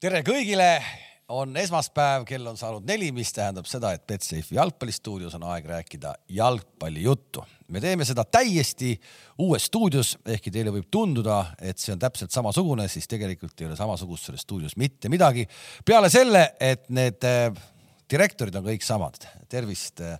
[0.00, 0.78] tere kõigile,
[1.36, 6.14] on esmaspäev, kell on saanud neli, mis tähendab seda, et Betsafe'i jalgpallistuudios on aeg rääkida
[6.38, 7.44] jalgpallijuttu.
[7.68, 8.94] me teeme seda täiesti
[9.44, 13.76] uues stuudios, ehkki teile võib tunduda, et see on täpselt samasugune, siis tegelikult ei ole
[13.76, 15.46] samasugust selles stuudios mitte midagi.
[15.84, 17.52] peale selle, et need äh,
[18.10, 19.20] direktorid on kõik samad.
[19.48, 20.16] tervist äh,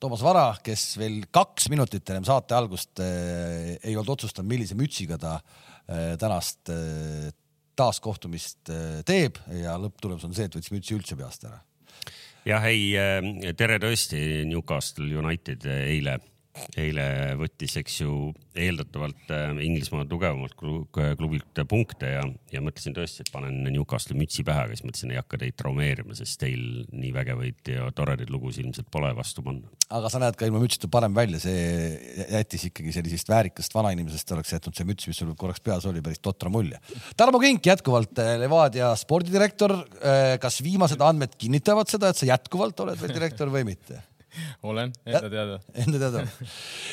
[0.00, 5.18] Toomas Vara, kes veel kaks minutit ennem saate algust äh, ei olnud otsustanud, millise mütsiga
[5.18, 5.38] ta
[6.18, 6.70] tänast
[7.80, 11.60] taaskohtumist äh, teeb ja lõpptulemus on see, et võttis mütsi üldse peast ära.
[12.48, 16.18] jah, ei, äh, tere tõesti, Newcastle United eile
[16.78, 17.04] eile
[17.38, 18.14] võttis, eks ju,
[18.58, 24.64] eeldatavalt äh, Inglismaa tugevamalt klubilt punkte ja, ja mõtlesin tõesti, et panen Newcastle'i mütsi pähe,
[24.66, 28.90] aga siis mõtlesin, ei hakka teid traumeerima, sest teil nii vägevaid ja toredaid lugusid ilmselt
[28.92, 29.70] pole vastu panna.
[29.94, 34.54] aga sa näed ka ilma mütsita parem välja, see jättis ikkagi sellisest väärikast vanainimesest oleks
[34.56, 36.82] jätnud see müts, mis sul korraks peas oli, päris totra mulje.
[37.16, 39.78] Tarmo Kink jätkuvalt äh, Levadia spordidirektor.
[40.00, 44.02] Äh, kas viimased andmed kinnitavad seda, et sa jätkuvalt oled veel direktor või mitte?
[44.70, 45.58] olen, enda teada.
[45.84, 46.24] Enda teada.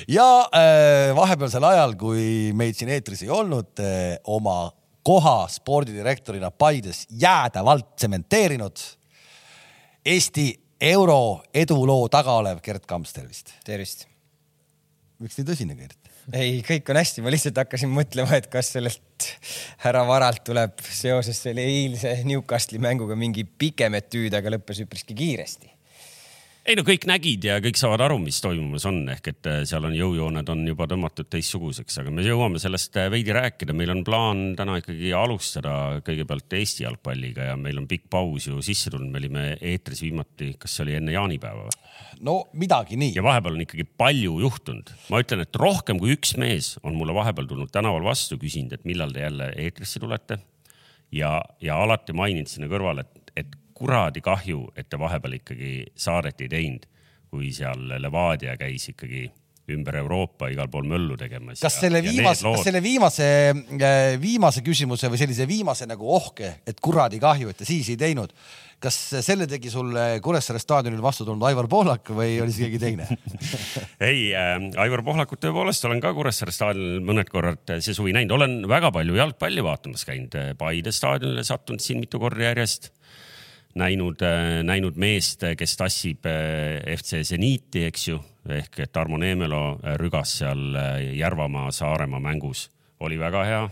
[0.08, 4.72] ja äh, vahepealsel ajal, kui meid siin eetris ei olnud äh,, oma
[5.08, 8.82] koha spordidirektorina Paides jäädavalt tsementeerinud
[10.08, 10.50] Eesti
[10.82, 13.54] euro eduloo taga olev Gerd Kamps, tervist.
[13.66, 14.06] tervist.
[15.20, 16.12] miks nii tõsine, Gerd?
[16.36, 19.30] ei, kõik on hästi, ma lihtsalt hakkasin mõtlema, et kas sellelt
[19.86, 25.77] härra Varalt tuleb seoses selle eilse Newcastle'i mänguga mingi pikem etüüd, aga lõppes üpriski kiiresti
[26.68, 29.86] ei no kõik nägid ja kõik saavad aru, mis toimumas on, ehk et äh, seal
[29.88, 33.76] on jõujooned on juba tõmmatud teistsuguseks, aga me jõuame sellest äh, veidi rääkida.
[33.78, 38.60] meil on plaan täna ikkagi alustada kõigepealt Eesti jalgpalliga ja meil on pikk paus ju
[38.66, 41.94] sisse tulnud, me olime eetris viimati, kas see oli enne jaanipäeva või?
[42.28, 43.14] no midagi nii.
[43.16, 44.92] ja vahepeal on ikkagi palju juhtunud.
[45.14, 48.84] ma ütlen, et rohkem kui üks mees on mulle vahepeal tulnud tänaval vastu, küsinud, et
[48.90, 50.42] millal te jälle eetrisse tulete.
[51.16, 53.27] ja, ja alati maininud sinna kõrvale, et
[53.78, 56.88] kuradi kahju, et te vahepeal ikkagi saadet ei teinud,
[57.30, 59.28] kui seal Levadia käis ikkagi
[59.68, 61.60] ümber Euroopa igal pool möllu tegemas.
[61.60, 63.26] kas selle viimase, kas selle viimase,
[63.76, 68.00] äh, viimase küsimuse või sellise viimase nagu ohke, et kuradi kahju, et te siis ei
[68.00, 68.32] teinud,
[68.80, 68.96] kas
[69.26, 73.08] selle tegi sulle Kuressaare staadionil vastu tulnud Aivar Pohlak või oli see keegi teine?
[74.10, 78.60] Ei äh,, Aivar Pohlakut tõepoolest olen ka Kuressaare staadionil mõned korrad see suvi näinud, olen
[78.70, 82.94] väga palju jalgpalli vaatamas käinud, Paide staadionile sattunud siin mitu korda järjest
[83.78, 88.20] näinud, äh, näinud meest, kes tassib äh, FC Zeniiti, eks ju,
[88.58, 90.78] ehk Tarmo Neemelo äh, rügas seal
[91.18, 92.68] Järvamaa, Saaremaa mängus,
[93.00, 93.68] oli väga hea.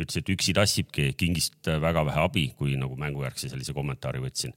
[0.00, 4.54] ütles, et üksi tassibki, kingist väga vähe abi, kui nagu mängujärgse sellise kommentaari võtsin.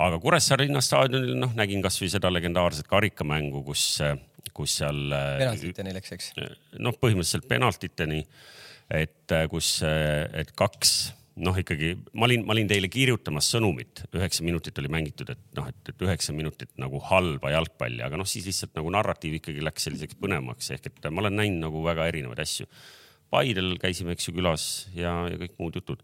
[0.00, 4.00] aga Kuressaare linnastaadionil noh, nägin kasvõi seda legendaarset karikamängu, kus,
[4.56, 5.12] kus seal.
[5.38, 6.32] penaltiteni läks, eks?
[6.80, 8.24] noh, põhimõtteliselt penaltiteni,
[8.90, 10.96] et kus, et kaks
[11.38, 15.68] noh, ikkagi ma olin, ma olin teile kirjutamas sõnumit, üheksa minutit oli mängitud, et noh,
[15.70, 19.86] et, et üheksa minutit nagu halba jalgpalli, aga noh, siis lihtsalt nagu narratiiv ikkagi läks
[19.88, 22.68] selliseks põnevamaks ehk et ma olen näinud nagu väga erinevaid asju.
[23.30, 26.00] Paidel käisime, eks ju, külas ja, ja kõik muud jutud.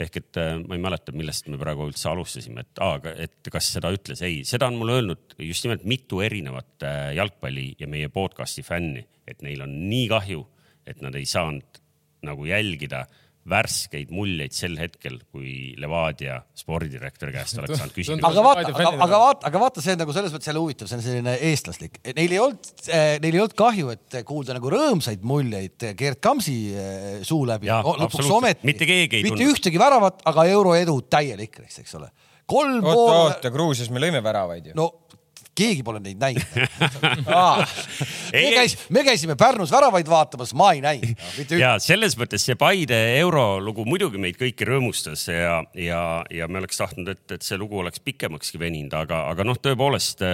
[0.00, 3.68] ehk et äh, ma ei mäleta, millest me praegu üldse alustasime, et aa, et kas
[3.74, 8.08] seda ütles, ei, seda on mulle öelnud just nimelt mitu erinevat äh, jalgpalli ja meie
[8.08, 10.46] podcast'i fänni, et neil on nii kahju,
[10.88, 11.82] et nad ei saanud
[12.24, 13.04] nagu jälgida
[13.50, 18.20] värskeid muljeid sel hetkel, kui Levadia spordidirektori käest oleks saanud küsida.
[18.28, 20.98] aga vaata, aga, aga vaata, aga vaata, see on nagu selles mõttes jälle huvitav, see
[21.00, 22.00] on selline eestlaslik.
[22.16, 26.56] Neil ei olnud, eh, neil ei olnud kahju, et kuulda nagu rõõmsaid muljeid Gerd Kamsi
[26.72, 27.70] eh, suu läbi.
[27.70, 28.66] lõpuks ometi.
[28.70, 29.38] mitte keegi ei tundnud.
[29.38, 32.10] mitte ühtegi väravat, aga euroedu täielik, eks ole.
[32.50, 33.14] kolm oota, pool.
[33.26, 34.78] oota, Gruusias me lõime väravaid ju.
[34.78, 34.90] no
[35.56, 36.44] keegi pole neid näinud
[38.32, 41.54] me, käis, me käisime Pärnus väravaid vaatamas, ma ei näinud.
[41.58, 46.80] ja selles mõttes see Paide eurolugu muidugi meid kõiki rõõmustas ja, ja, ja me oleks
[46.80, 50.24] tahtnud, et, et see lugu oleks pikemakski veninud, aga, aga noh, tõepoolest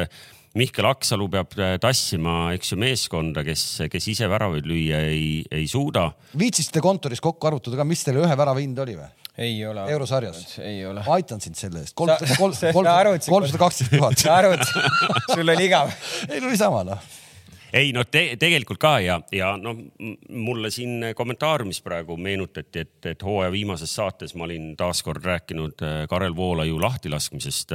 [0.56, 6.08] Mihkel Aksalu peab tassima, eks ju, meeskonda, kes, kes ise väravaid lüüa ei, ei suuda.
[6.38, 9.10] viitsisite kontoris kokku arvutada ka, mis teile ühe värava hind oli või?
[9.38, 9.84] Ei ole.
[9.92, 10.58] eurosarjas?
[10.58, 11.02] ei ole.
[11.06, 11.94] ma aitan sind selle eest.
[11.96, 14.18] kolmsada kaksteist tuhat.
[14.18, 14.90] sa arvutasid,
[15.34, 15.92] sul oli igav.
[16.28, 17.14] ei no niisama noh
[17.72, 19.78] ei no te, tegelikult ka ja, ja noh,
[20.30, 25.98] mulle siin kommentaariumis praegu meenutati, et, et hooaja viimases saates ma olin taaskord rääkinud äh,
[26.10, 27.74] Karel Voolaiu lahtilaskmisest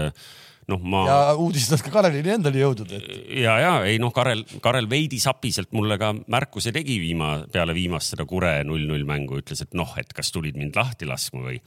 [0.72, 1.04] noh, ma.
[1.08, 3.08] ja uudistad ka Karelini endale jõudnud et....
[3.42, 8.16] ja, ja ei noh, Karel, Karel veidi sapiselt mulle ka märkuse tegi viima, peale viimast
[8.16, 11.62] seda Kure null-null mängu, ütles, et noh, et kas tulid mind lahti laskma või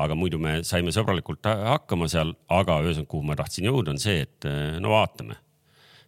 [0.00, 4.20] aga muidu me saime sõbralikult hakkama seal, aga ühesõnaga, kuhu ma tahtsin jõuda, on see,
[4.26, 4.46] et
[4.82, 5.34] no vaatame.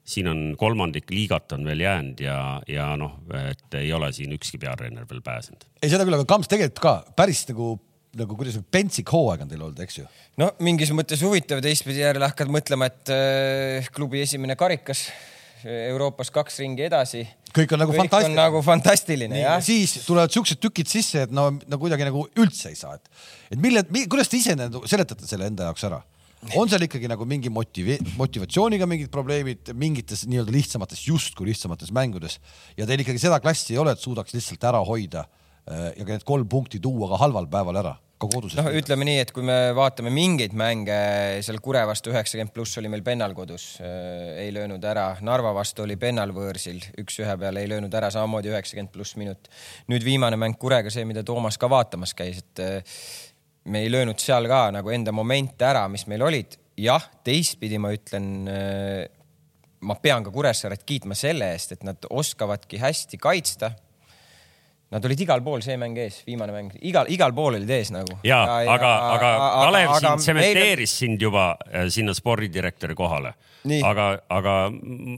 [0.05, 2.37] Siin on kolmandik liigat on veel jäänud ja,
[2.69, 5.67] ja noh, et ei ole siin ükski peatreener veel pääsenud.
[5.83, 7.77] ei, seda küll, aga Kamps tegelikult ka päris nagu
[8.19, 10.09] nagu kuidas pentsik hooaeg on teil olnud, eks ju?
[10.41, 15.07] no mingis mõttes huvitav, teistpidi jälle hakkad mõtlema, et äh, klubi esimene karikas
[15.63, 17.23] Euroopas kaks ringi edasi.
[17.55, 18.39] kõik on nagu kõik on fantastiline.
[18.41, 19.65] nagu fantastiline ja jah.
[19.65, 23.23] siis tulevad siuksed tükid sisse, et no, no kuidagi nagu üldse ei saa, et,
[23.55, 26.03] et mille, kuidas te ise nagu seletate selle enda jaoks ära?
[26.59, 32.39] On seal ikkagi nagu mingi motivi-, motivatsiooniga mingid probleemid mingites nii-öelda lihtsamates, justkui lihtsamates mängudes.
[32.79, 36.17] Ja teil ikkagi seda klassi ei ole, et suudaks lihtsalt ära hoida äh, ja ka
[36.17, 39.47] need kolm punkti tuua ka halval päeval ära, ka koduses noh, ütleme nii, et kui
[39.47, 40.99] me vaatame mingeid mänge
[41.47, 45.87] seal Kure vastu üheksakümmend pluss oli meil pennal kodus äh,, ei löönud ära, Narva vastu
[45.87, 49.51] oli pennal võõrsil üks-ühe peale ei löönud ära, samamoodi üheksakümmend pluss minut.
[49.91, 52.99] nüüd viimane mäng Kurega, see, mida Toomas ka vaatamas käis, et äh,
[53.65, 56.59] me ei löönud seal ka nagu enda momente ära, mis meil olid.
[56.77, 58.29] jah, teistpidi ma ütlen,
[59.85, 63.75] ma pean ka Kuressaaret kiitma selle eest, et nad oskavadki hästi kaitsta
[64.93, 68.19] Nad olid igal pool see mäng ees, viimane mäng, igal, igal pool olid ees nagu.
[68.29, 69.31] ja, ja, aga, aga
[69.65, 73.33] Kalev aga siin meil- tsementeeris sind juba äh, sinna spordidirektori kohale.
[73.87, 74.53] Aga, aga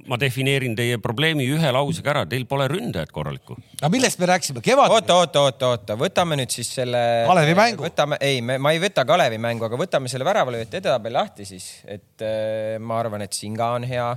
[0.04, 3.56] ma defineerin teie probleemi ühe lausega ära, teil pole ründajat korralikku.
[3.80, 7.00] aga millest me rääkisime, kevad, oota, oota, oota, oota, võtame nüüd siis selle.
[7.26, 7.86] Kalevi mängu.
[7.88, 12.20] võtame, ei, ma ei võta Kalevi mängu, aga võtame selle väravalööjate edetabeli lahti siis, et
[12.20, 14.10] äh, ma arvan, et Singa on hea,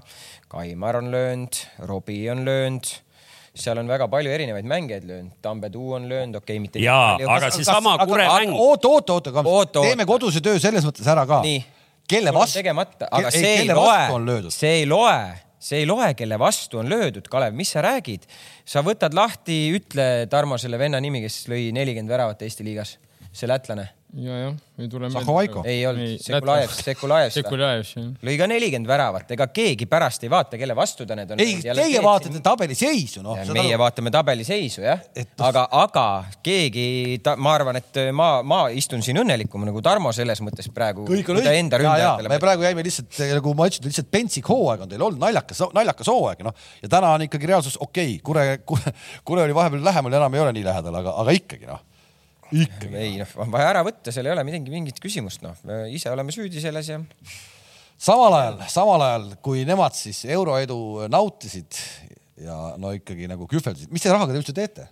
[0.51, 2.91] Kaimar on löönud, Robbie on löönud,
[3.61, 6.79] seal on väga palju erinevaid mängijaid löönud, Tambetuu on löönud, okei okay,, mitte.
[6.83, 9.81] Jaa, aga seesama Kure mäng- oota, oota, Oota, oota.
[9.81, 11.41] teeme koduse töö selles mõttes ära ka.
[12.07, 15.17] kelle vastu, tegemata, aga see ei loe see ei loe,
[15.59, 18.27] see ei loe, kelle vastu on löödud, Kalev, mis sa räägid?
[18.65, 22.97] sa võtad lahti, ütle Tarmo selle venna nimi, kes lõi nelikümmend väravat Eesti liigas,
[23.37, 23.85] see lätlane.
[24.17, 25.61] ja, jah, ei tule Zahovaiko.
[25.67, 27.31] ei olnud, Sekulajev, Sekulajev.
[27.35, 28.05] Sekulajev, jah.
[28.23, 31.41] lõi ka nelikümmend väravat, ega keegi pärast ei vaata, kelle vastu ta need on.
[31.43, 33.41] ei, teie vaatate tabeli seisu, noh.
[33.53, 36.05] meie vaatame tabeliseisu jah Et, noh- aga, aga
[36.45, 36.87] keegi,
[37.43, 41.03] ma arvan, et ma, ma istun siin õnnelikum nagu Tarmo selles mõttes praegu.
[41.09, 44.87] kõik on õige, ja, ja me praegu jäime lihtsalt nagu ma ütlesin, lihtsalt pentsik hooaeg
[44.87, 46.55] on teil olnud naljakas, naljakas hooaeg, noh.
[46.81, 48.95] ja täna on ikkagi reaalsus okei okay,, Kure, Kure,
[49.27, 51.83] Kure oli vahepeal lähemal, enam ei ole nii lähedal, aga, aga ikkagi noh.
[52.53, 55.57] Ei noh, on vaja ära võtta, seal ei ole midagi, mingit küsimust, noh,
[55.91, 56.99] ise oleme süüdi selles ja
[57.97, 61.79] samal ajal, samal ajal, kui nemad siis euroedu nautisid
[62.43, 64.87] ja no ikkagi nagu kühveldasid, mis te rahaga te üldse teete?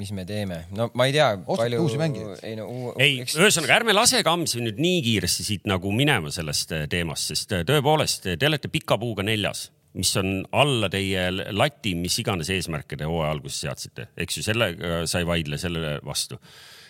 [0.00, 2.40] mis me teeme, no ma ei tea, Ostate palju uusi mängijaid?
[2.48, 2.92] ei no uu...
[3.02, 8.32] ei, ühesõnaga ärme lase Kamsi nüüd nii kiiresti siit nagu minema sellest teemast, sest tõepoolest
[8.32, 9.66] te olete pika puuga neljas,
[9.98, 15.02] mis on alla teie lati, mis iganes eesmärke te hooaja alguses seadsite, eks ju, sellega
[15.10, 16.40] sa ei vaidle sellele vastu.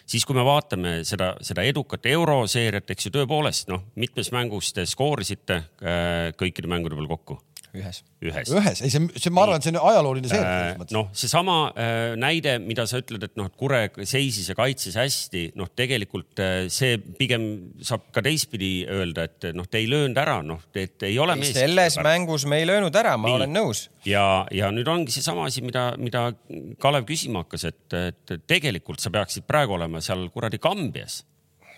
[0.06, 4.84] Siis kui me vaatame seda, seda edukat euroseeriat, eks ju tõepoolest noh, mitmes mängus te
[4.88, 7.38] skoorisite äh, kõikide mängude peal kokku
[7.76, 8.02] ühes.
[8.20, 8.50] ühes.
[8.52, 10.94] ühes, ei see, see, ma arvan, et see on ajalooline seeria mõttes.
[10.96, 15.44] noh, seesama äh, näide, mida sa ütled, et noh, et Kure seisis ja kaitses hästi,
[15.58, 17.46] noh, tegelikult äh, see pigem
[17.84, 21.98] saab ka teistpidi öelda, et noh, te ei löönud ära, noh, et ei ole selles
[22.04, 23.40] mängus me ei löönud ära, ma Nii.
[23.40, 23.86] olen nõus.
[24.08, 26.28] ja, ja nüüd ongi seesama asi, mida, mida
[26.82, 31.22] Kalev küsima hakkas, et, et tegelikult sa peaksid praegu olema seal kuradi Kambjas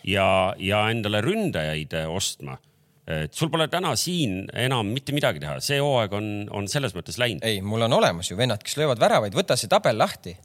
[0.04, 2.58] ja, ja endale ründajaid äh, ostma.
[3.06, 7.18] Et sul pole täna siin enam mitte midagi teha, see hooaeg on, on selles mõttes
[7.20, 7.44] läinud.
[7.44, 10.36] ei, mul on olemas ju vennad, kes löövad väravaid, võta see tabel lahti.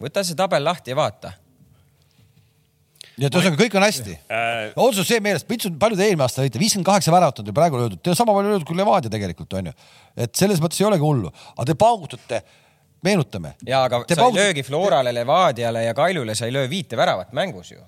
[0.00, 1.32] võta see tabel lahti ja vaata.
[3.18, 6.60] nii et ühesõnaga kõik on hästi Äh, otsus see meeles, palju te eelmine aasta lõite,
[6.62, 9.72] viiskümmend kaheksa väravat on teil praegu löödud, te sama palju löödud kui Levadia tegelikult onju.
[10.16, 12.40] et selles mõttes ei olegi hullu, aga te paugutate,
[13.04, 13.54] meenutame.
[13.66, 16.96] ja aga Te sa ei paugutate- löögi Florale, Levadiale ja Kaljule, sa ei löö viite
[16.96, 17.82] väravat mängus ju.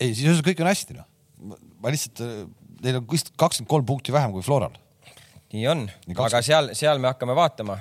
[0.00, 1.09] ei, siis ühesõnaga kõik on hästi noh.
[1.80, 2.22] Ma lihtsalt,
[2.84, 4.74] neil on vist kakskümmend kolm punkti vähem kui Floral.
[5.52, 7.80] nii on aga seal, seal me hakkame vaatama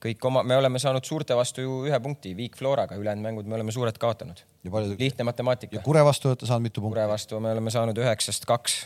[0.00, 3.58] kõik oma, me oleme saanud suurte vastu ju ühe punkti, Viik Floraga, ülejäänud mängud me
[3.58, 4.40] oleme suured kaotanud.
[4.64, 5.82] ja palju, lihtne ja matemaatika.
[5.84, 7.08] Kure vastu olete saanud mitu punkti Kure?
[7.08, 8.80] vastu me oleme saanud üheksast kaks.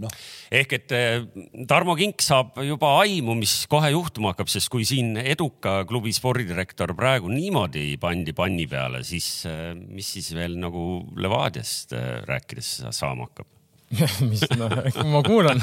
[0.00, 0.12] noh,
[0.52, 1.24] ehk et eh,
[1.68, 6.94] Tarmo Kink saab juba aimu, mis kohe juhtuma hakkab, sest kui siin eduka klubi spordidirektor
[6.98, 13.28] praegu niimoodi pandi panni peale, siis eh, mis siis veel nagu Levadiast eh, rääkides saama
[13.28, 13.50] hakkab?
[14.30, 14.72] mis, noh,
[15.12, 15.58] ma kuulan.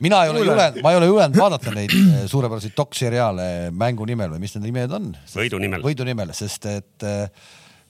[0.00, 1.92] mina ei ole julenud, ma ei ole julenud vaadata neid
[2.30, 3.44] suurepäraseid dokseriaale
[3.76, 5.10] mängu nimel või mis need nimed on.
[5.34, 5.84] Võidu nimel.
[5.84, 7.04] võidu nimel, sest et,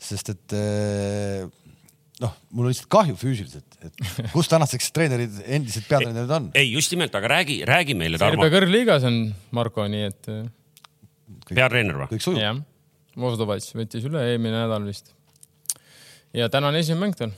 [0.03, 0.57] sest et
[2.21, 4.01] noh, mul on lihtsalt kahju füüsiliselt, et
[4.35, 6.49] kus tänaseks treenerid, endised peatreenerid on.
[6.59, 9.21] ei, just nimelt, aga räägi, räägi meile, Tarmo Serbia, kõrgliigas on
[9.57, 10.43] Marko, nii et eh,
[11.53, 12.11] peatreener või?
[12.13, 12.43] kõik sujub.
[12.43, 12.61] jah,
[13.21, 15.15] Vozdovats võttis üle eelmine nädal vist.
[16.37, 17.35] ja täna on esimene mäng tal.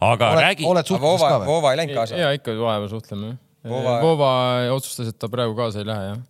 [0.00, 1.50] aga oled, räägi, oled Voova ka, või?
[1.50, 2.20] Voova ei läinud kaasa.
[2.20, 3.36] ja ikka vahepeal suhtleme.
[3.66, 4.30] Voova
[4.76, 6.20] otsustas, et ta praegu kaasa ei lähe jah.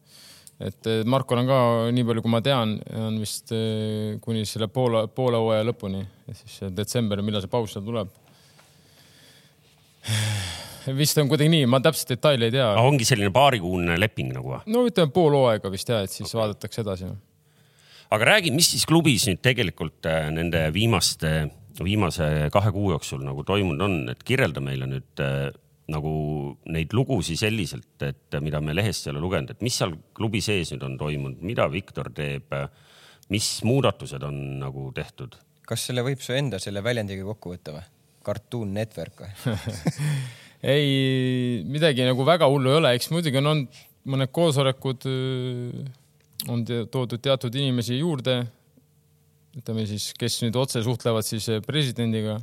[0.56, 1.58] Et eh, Markol on ka,
[1.92, 6.00] nii palju kui ma tean, on vist eh, kuni selle poole, poole hooaja lõpuni,
[6.32, 8.12] siis detsember, millal see paus seal tuleb.
[11.00, 12.70] vist on kuidagi nii, ma täpselt detaile ei tea.
[12.80, 14.60] ongi selline paarikuune leping nagu või?
[14.70, 16.40] no ütleme pool hooaega vist jah, et siis okay.
[16.40, 17.10] vaadatakse edasi.
[18.16, 21.36] aga räägi, mis siis klubis nüüd tegelikult äh, nende viimaste,
[21.82, 25.26] viimase kahe kuu jooksul nagu toimunud on, et kirjelda meile nüüd
[25.92, 26.12] nagu
[26.72, 30.72] neid lugusid selliselt, et mida me lehest ei ole lugenud, et mis seal klubi sees
[30.74, 32.54] nüüd on toimunud, mida Viktor teeb,
[33.30, 35.38] mis muudatused on nagu tehtud?
[35.66, 37.86] kas selle võib su enda selle väljendiga kokku võtta või?
[38.26, 39.54] Cartoon Network või
[40.76, 45.06] ei, midagi nagu väga hullu ei ole, eks muidugi on olnud mõned koosolekud,
[46.52, 48.44] on toodud teatud inimesi juurde.
[49.56, 52.36] ütleme siis, kes nüüd otse suhtlevad siis presidendiga.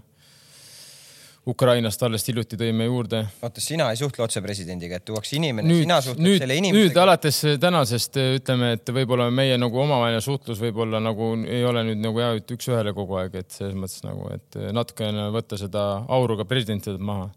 [1.50, 3.20] Ukrainast alles hiljuti tõime juurde.
[3.44, 6.88] oota, sina ei suhtle otse presidendiga, et tuuakse inimene, sina suhtled nüüd, selle inimesega?
[6.88, 12.00] nüüd alates tänasest ütleme, et võib-olla meie nagu omavaheline suhtlus võib-olla nagu ei ole nüüd
[12.04, 16.48] nagu jah, üks-ühele kogu aeg, et selles mõttes nagu, et natukene võtta seda auru ka
[16.48, 17.28] presidentidelt maha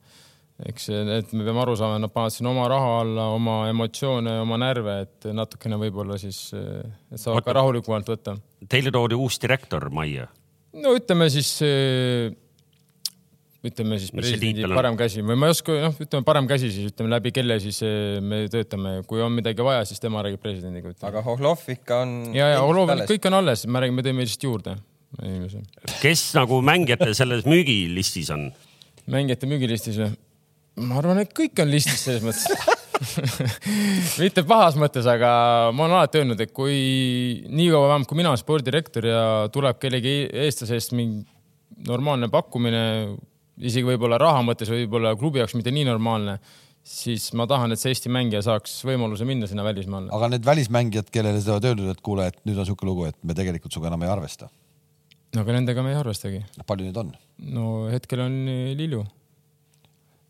[0.65, 4.59] eks, et me peame aru saama, nad panevad sinna oma raha alla, oma emotsioone, oma
[4.61, 8.37] närve, et natukene võib-olla siis, et saavad ka rahulikumalt võtta.
[8.71, 10.31] Teile toodi uus direktor majja?
[10.77, 11.55] no ütleme siis,
[13.67, 17.13] ütleme siis presidendi parem käsi või ma ei oska, noh, ütleme parem käsi siis, ütleme
[17.13, 17.81] läbi kelle siis
[18.25, 20.95] me töötame, kui on midagi vaja, siis tema räägib presidendiga.
[21.09, 22.15] aga Hohlov ikka on.
[22.37, 24.77] ja, ja Hohlov, kõik on alles, me räägime, teeme lihtsalt juurde
[25.23, 25.63] inimesi.
[26.03, 28.49] kes nagu mängijate selles müügilistis on?
[29.11, 30.11] mängijate müügilistis või?
[30.87, 32.75] ma arvan, et kõik on listis selles mõttes
[34.23, 35.31] mitte pahas mõttes, aga
[35.77, 36.77] ma olen alati öelnud, et kui
[37.49, 41.25] niikaua vähemalt, kui mina olen spordidirektor ja tuleb kellegi eestlase eest mingi
[41.87, 42.83] normaalne pakkumine,
[43.59, 46.39] isegi võib-olla raha mõttes, võib-olla klubi jaoks mitte nii normaalne,
[46.87, 50.13] siis ma tahan, et see Eesti mängija saaks võimaluse minna sinna välismaale.
[50.15, 53.19] aga need välismängijad, kellele sa oled öelnud, et kuule, et nüüd on niisugune lugu, et
[53.27, 54.51] me tegelikult sinuga enam ei arvesta?
[55.35, 56.45] no aga nendega me ei arvestagi.
[56.67, 57.15] palju neid on?
[57.57, 58.43] no hetkel on
[58.79, 59.05] Lilju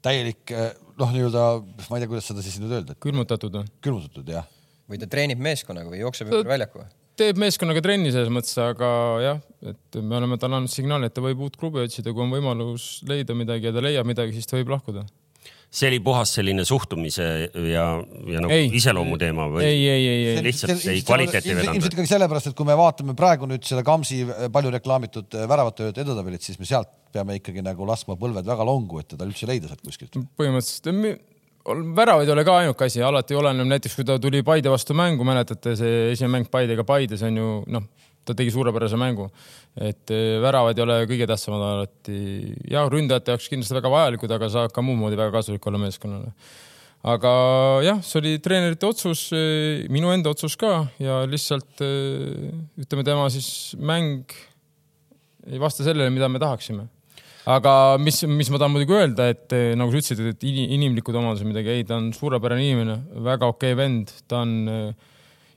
[0.06, 1.46] täielik eh, noh, nii-öelda,
[1.90, 2.96] ma ei tea, kuidas seda siis nüüd öelda.
[3.02, 3.72] külmutatud või?
[3.84, 4.46] külmutatud jah.
[4.90, 6.88] või ta treenib meeskonnaga või jookseb ümber väljaku või?
[7.16, 8.88] Teeb meeskonnaga trenni selles mõttes, aga
[9.24, 12.34] jah, et me oleme talle andnud signaali, et ta võib uut klubi otsida, kui on
[12.34, 15.06] võimalus leida midagi ja ta leiab midagi, siis ta võib lahkuda
[15.76, 17.24] see oli puhas selline suhtumise
[17.68, 17.84] ja,
[18.30, 18.68] ja nagu ei.
[18.78, 19.64] iseloomu teema või?
[19.66, 20.42] ei, ei, ei, ei.
[20.46, 21.78] lihtsalt ei kvaliteeti vedanud?
[21.80, 24.22] ilmselt ikkagi sellepärast, et kui me vaatame praegu nüüd seda Kamsi
[24.54, 29.10] palju reklaamitud väravattööd edetabelit, siis me sealt peame ikkagi nagu laskma põlved väga longu, et
[29.14, 30.20] teda üldse leida sealt kuskilt.
[30.38, 30.92] põhimõtteliselt
[31.66, 35.24] väravaid ei ole ka ainuke asi, alati oleneb näiteks, kui ta tuli Paide vastu mängu,
[35.26, 37.86] mäletate, see esimene mäng Paidega Paides on ju noh,
[38.26, 39.28] ta tegi suurepärase mängu.
[39.76, 42.54] et eh, väravad ei ole kõige tähtsamad alati.
[42.70, 46.32] jah, ründajate jaoks kindlasti väga vajalikud, aga saab ka muud moodi väga kasulik olla meeskonnale.
[47.04, 47.32] aga
[47.86, 53.30] jah, see oli treenerite otsus, eh, minu enda otsus ka ja lihtsalt eh, ütleme, tema
[53.30, 54.34] siis mäng
[55.46, 56.88] ei vasta sellele, mida me tahaksime
[57.46, 57.72] aga
[58.02, 61.84] mis, mis ma tahan muidugi öelda, et nagu sa ütlesid, et inimlikud omadused midagi, ei,
[61.86, 65.12] ta on suurepärane inimene, väga okei okay vend, ta on äh,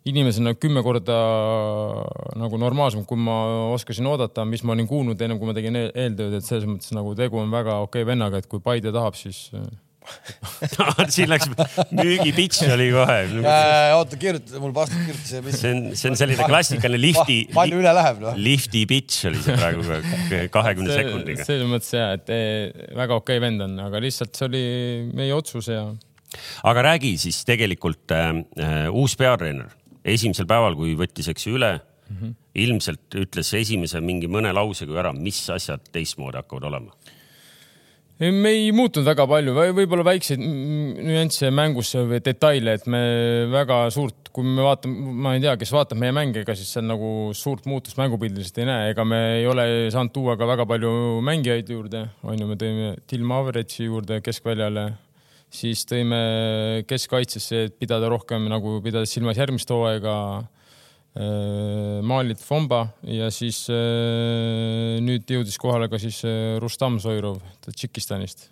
[0.09, 1.17] inimesena kümme korda
[2.39, 3.39] nagu normaalsem, kui ma
[3.73, 6.93] oskasin oodata, mis ma olin kuulnud ennem kui ma tegin e-, eeltööd, et selles mõttes
[6.95, 9.47] nagu tegu on väga okei okay vennaga, et kui Paide tahab, siis
[11.15, 11.49] siin läks
[11.95, 13.17] müügipitš oli kohe
[13.97, 15.59] oota, kirjuta, mul pastor kirjutas.
[15.59, 17.39] see on, see on selline klassikaline lifti.
[17.55, 18.37] palju üle läheb noh.
[18.39, 19.85] lifti pitš oli see praegu
[20.53, 21.47] kahekümne sekundiga.
[21.47, 24.63] selles mõttes ja, et eh, väga okei okay vend on, aga lihtsalt see oli
[25.17, 25.85] meie otsus ja.
[26.69, 28.33] aga räägi siis tegelikult äh,
[28.93, 29.71] uus peatreener
[30.09, 32.35] esimesel päeval, kui võttis, eks ju, üle mm, -hmm.
[32.65, 37.15] ilmselt ütles esimese mingi mõne lausega ära, mis asjad teistmoodi hakkavad olema
[38.19, 39.53] me ei muutunud väga palju.
[39.55, 43.01] Või võib-olla väikseid nüansse mängus või detaile, et me
[43.51, 46.87] väga suurt, kui me vaatame, ma ei tea, kes vaatab meie mänge, ega siis seal
[46.89, 50.91] nagu suurt muutust mängupildiliselt ei näe, ega me ei ole saanud tuua ka väga palju
[51.25, 54.89] mängijaid juurde, on ju, me tõime Tilma Average'i juurde keskväljale.
[55.49, 56.19] Siis tõime
[56.85, 60.13] keskkaitsesse, et pidada rohkem nagu pidades silmas järgmist hooaega
[62.05, 68.45] Maalit Fomba ja siis äh, nüüd jõudis kohale ka siis äh, Rustam Soirov Tadžikistanist.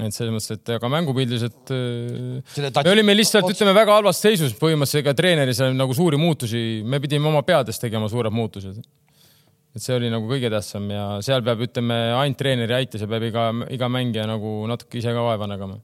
[0.00, 5.14] et selles mõttes, et aga mängupildiliselt me olime lihtsalt, ütleme väga halvas seisus põhimõtteliselt, ega
[5.16, 8.82] treeneris nagu suuri muutusi, me pidime oma peades tegema suured muutused
[9.76, 13.28] et see oli nagu kõige tähtsam ja seal peab, ütleme, ainult treeneri aita, seal peab
[13.28, 15.78] iga, iga mängija nagu natuke ise ka vaeva nägema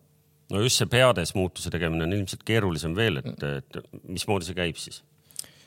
[0.52, 4.80] no just see peades muutuse tegemine on ilmselt keerulisem veel, et, et mismoodi see käib
[4.80, 5.00] siis?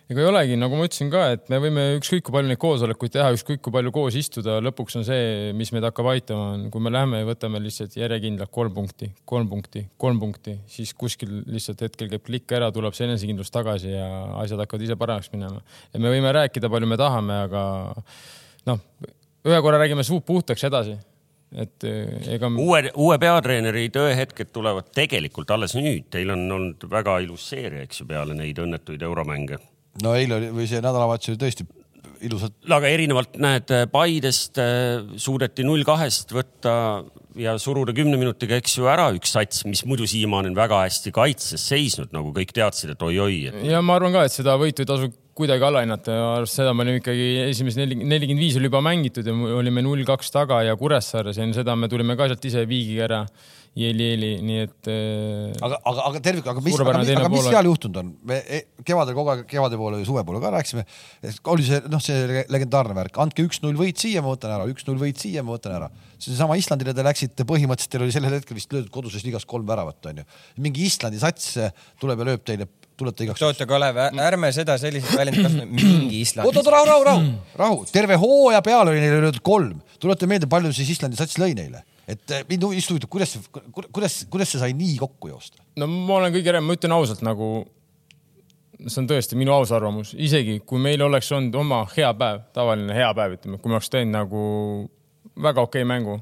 [0.08, 3.14] Ega ei olegi, nagu ma ütlesin ka, et me võime ükskõik kui palju neid koosolekuid
[3.18, 6.84] teha, ükskõik kui palju koos istuda, lõpuks on see, mis meid hakkab aitama, on kui
[6.84, 11.84] me läheme ja võtame lihtsalt järjekindlalt kolm punkti, kolm punkti, kolm punkti, siis kuskil lihtsalt
[11.88, 14.08] hetkel käib klikk ära, tuleb see enesekindlus tagasi ja
[14.40, 15.60] asjad hakkavad ise paremaks minema.
[15.92, 17.62] et me võime rääkida, palju me tahame, aga
[18.72, 18.82] noh,
[19.48, 20.96] ühe korra räägime suud puhtaks edasi
[21.56, 22.50] et eh, ega.
[22.60, 28.02] uue, uue peatreeneri tõehetked tulevad tegelikult alles nüüd, teil on olnud väga ilus seeria, eks
[28.02, 29.60] ju, peale neid õnnetuid euromänge.
[30.04, 31.68] No eile oli või see nädalavahetus oli tõesti
[32.27, 32.56] ilusad.
[32.74, 36.74] aga erinevalt näed Paidest äh, suudeti null kahest võtta
[37.38, 41.13] ja suruda kümne minutiga, eks ju, ära üks sats, mis muidu siiamaani on väga hästi
[41.16, 43.62] kaitses seisnud, nagu kõik teadsid, et oi-oi et....
[43.70, 47.01] ja ma arvan ka, et seda võitu ei tasu kuidagi alahinnata ja seda me olime
[47.01, 51.46] ikkagi esimesed nelikümmend viis oli juba mängitud ja olime null kaks taga ja Kuressaares ja
[51.46, 53.22] enne seda me tulime ka sealt ise viigiga ära
[53.77, 54.89] jeli-jeli, nii et.
[54.89, 58.10] Äh, aga, aga, aga tervik, aga mis, aga, aga mis seal juhtunud on?
[58.29, 60.86] me e, kevadel kogu aeg, kevade poole ja suve poole ka rääkisime,
[61.53, 65.22] oli see noh, see legendaarne värk, andke üks-null võit siia, ma võtan ära, üks-null võit
[65.22, 65.91] siia, ma võtan ära.
[66.17, 70.01] seesama Islandile te läksite, põhimõtteliselt teil oli sellel hetkel vist löödud koduses liigas kolm väravat,
[70.10, 70.25] onju.
[70.65, 71.53] mingi Islandi sats
[72.01, 73.60] tuleb ja lööb teile tulete igaks juhuks.
[73.60, 76.50] oota, Kalev, ärme seda selliselt väljendada, kasutame mingi Islandi.
[76.50, 77.30] oot, oot, rahu, rahu, rahu,
[77.62, 79.77] rahu, terve hooaja peale oli neile löödud kolm.
[80.01, 83.36] tuletage meelde, palju siis Islandi sats lõi neile, et eh, mind just huvitab, kuidas,
[83.94, 85.62] kuidas, kuidas see sai nii kokku joosta?
[85.77, 87.51] no ma olen kõige enam, ma ütlen ausalt nagu,
[88.86, 92.98] see on tõesti minu aus arvamus, isegi kui meil oleks olnud oma hea päev, tavaline
[92.98, 94.42] hea päev, ütleme, kui me oleks teinud nagu
[95.38, 96.18] väga okei okay mängu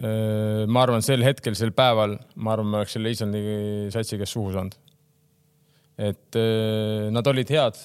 [0.00, 3.42] ma arvan, sel hetkel, sel päeval, ma arvan, me oleks selle Islandi
[3.92, 4.78] satsi käest suhu saanud
[6.00, 7.78] et äh, nad olid head.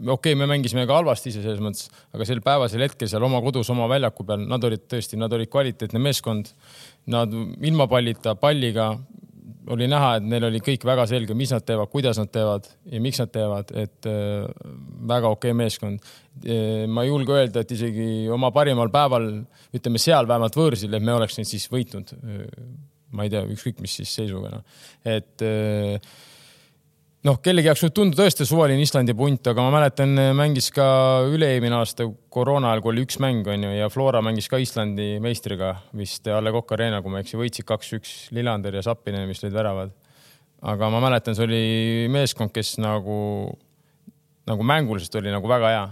[0.00, 3.42] okei okay,, me mängisime ka halvasti ise selles mõttes, aga sel päevasel hetkel seal oma
[3.44, 6.52] kodus, oma väljaku peal, nad olid tõesti, nad olid kvaliteetne meeskond.
[7.10, 7.32] Nad
[7.66, 8.92] ilma pallita, palliga
[9.70, 13.00] oli näha, et neil oli kõik väga selge, mis nad teevad, kuidas nad teevad ja
[13.02, 14.46] miks nad teevad, et äh,
[15.10, 16.10] väga okei okay meeskond.
[16.40, 19.28] Äh, ma ei julge öelda, et isegi oma parimal päeval,
[19.76, 22.16] ütleme seal vähemalt võõrsil, et me oleks neid siis võitnud.
[23.10, 25.42] ma ei tea, ükskõik mis siis seisuga, noh, et
[27.26, 30.86] noh, kellegi jaoks võib tunduda tõesti suvaline Islandi punt, aga ma mäletan, mängis ka
[31.28, 35.12] üle-eelmine aasta koroona ajal, kui oli üks mäng, on ju, ja Flora mängis ka Islandi
[35.22, 39.28] meistriga vist A Le Coq Arena, kui ma ei eksi, võitsid kaks-üks Lillander ja Zappinen,
[39.28, 39.92] mis lõid väravad.
[40.60, 41.64] aga ma mäletan, see oli
[42.12, 43.18] meeskond, kes nagu,
[44.48, 45.88] nagu mänguliselt oli nagu väga hea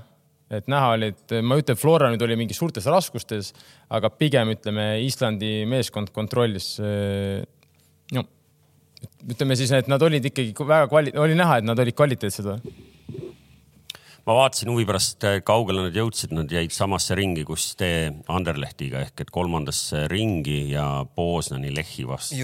[0.59, 3.53] et näha oli, et ma ei ütle, et Flora nüüd oli mingis suurtes raskustes,
[3.93, 7.58] aga pigem ütleme, Islandi meeskond kontrollis no
[9.29, 12.77] ütleme siis, et nad olid ikkagi väga kvali-, oli näha, et nad olid kvaliteetsed või?
[14.29, 17.89] ma vaatasin huvi pärast, kaugele nad jõudsid, nad jäid samasse ringi, kus te
[18.29, 20.85] Anderlehtiga ehk et kolmandasse ringi ja
[21.17, 22.37] Poznani Lehhi vastu.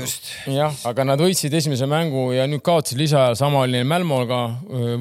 [0.49, 4.41] jah, aga nad võitsid esimese mängu ja nüüd kaotasid lisaajal, sama oli neil Mälmoga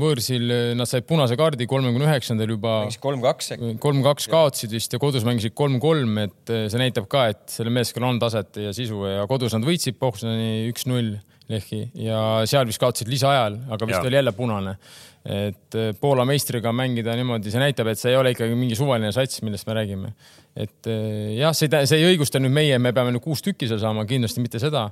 [0.01, 2.75] võõrsil, nad said punase kaardi kolmekümne üheksandal juba.
[3.03, 3.73] kolm-kaks äkki.
[3.83, 8.23] kolm-kaks kaotasid vist ja kodus mängisid kolm-kolm, et see näitab ka, et sellel meeskonnal on
[8.25, 11.15] taset ja sisu ja kodus nad võitsid Poznani üks-null
[11.51, 14.05] Lehhi ja seal vist kaotasid lisaajal, aga vist ja.
[14.07, 14.77] oli jälle punane.
[15.23, 19.11] et eh, Poola meistriga mängida niimoodi, see näitab, et see ei ole ikkagi mingi suvaline
[19.15, 20.13] sats, millest me räägime.
[20.55, 23.81] et eh, jah, see, see ei õigusta nüüd meie, me peame nüüd kuus tükki seal
[23.83, 24.87] saama, kindlasti mitte seda.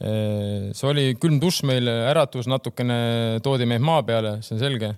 [0.00, 4.94] Eh, see oli külm dušš meil, äratus natukene toodi meid maa peale, see on selge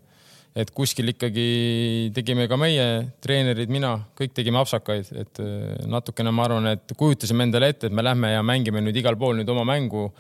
[0.53, 2.85] et kuskil ikkagi tegime ka meie
[3.25, 5.41] treenerid, mina, kõik tegime apsakaid, et
[5.89, 9.39] natukene ma arvan, et kujutasime endale ette, et me lähme ja mängime nüüd igal pool
[9.39, 10.11] nüüd oma mängu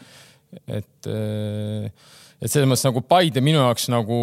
[0.66, 4.18] et, et selles mõttes nagu Paide minu jaoks nagu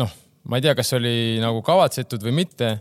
[0.00, 0.16] noh,
[0.48, 2.78] ma ei tea, kas oli nagu kavatsetud või mitte,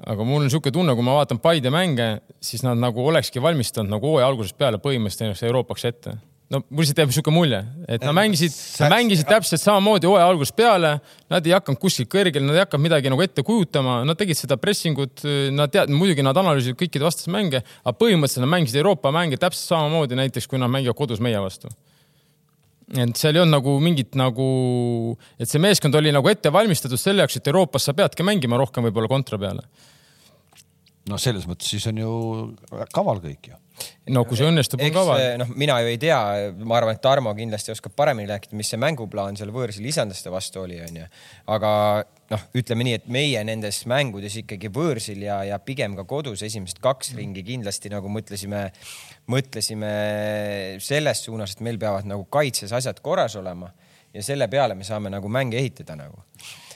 [0.00, 2.10] aga mul on niisugune tunne, kui ma vaatan Paide mänge,
[2.42, 6.16] siis nad nagu olekski valmistanud nagu hooaja algusest peale põhimõtteliselt ennast Euroopaks ette.
[6.50, 8.54] No mul lihtsalt jääb niisugune mulje, et nad mängisid,
[8.90, 10.96] mängisid täpselt samamoodi hooaja algusest peale,
[11.30, 14.58] nad ei hakanud kuskil kõrgel, nad ei hakanud midagi nagu ette kujutama, nad tegid seda
[14.58, 15.22] pressingut,
[15.54, 19.76] nad tead, muidugi nad analüüsisid kõikide vastaste mänge, aga põhimõtteliselt nad mängisid Euroopa mänge täpselt
[19.76, 21.70] samamoodi näiteks, kui nad mängivad kodus meie vastu
[22.90, 24.48] et seal ei olnud nagu mingit nagu,
[25.38, 28.86] et see meeskond oli nagu ette valmistatud selle jaoks, et Euroopas sa peadki mängima rohkem
[28.88, 29.66] võib-olla kontra peale.
[31.10, 32.12] no selles mõttes siis on ju
[32.94, 33.58] kaval kõik ju
[34.14, 35.22] no kui see õnnestub, on kaval.
[35.40, 36.18] noh, mina ju ei tea,
[36.66, 40.62] ma arvan, et Tarmo kindlasti oskab paremini rääkida, mis see mänguplaan seal võõrsil isandaste vastu
[40.64, 41.06] oli, onju.
[41.54, 41.72] aga
[42.34, 46.80] noh, ütleme nii, et meie nendes mängudes ikkagi võõrsil ja, ja pigem ka kodus esimesed
[46.82, 48.66] kaks ringi kindlasti nagu mõtlesime,
[49.30, 49.92] mõtlesime
[50.82, 53.70] selles suunas, et meil peavad nagu kaitses asjad korras olema
[54.14, 56.24] ja selle peale me saame nagu mänge ehitada nagu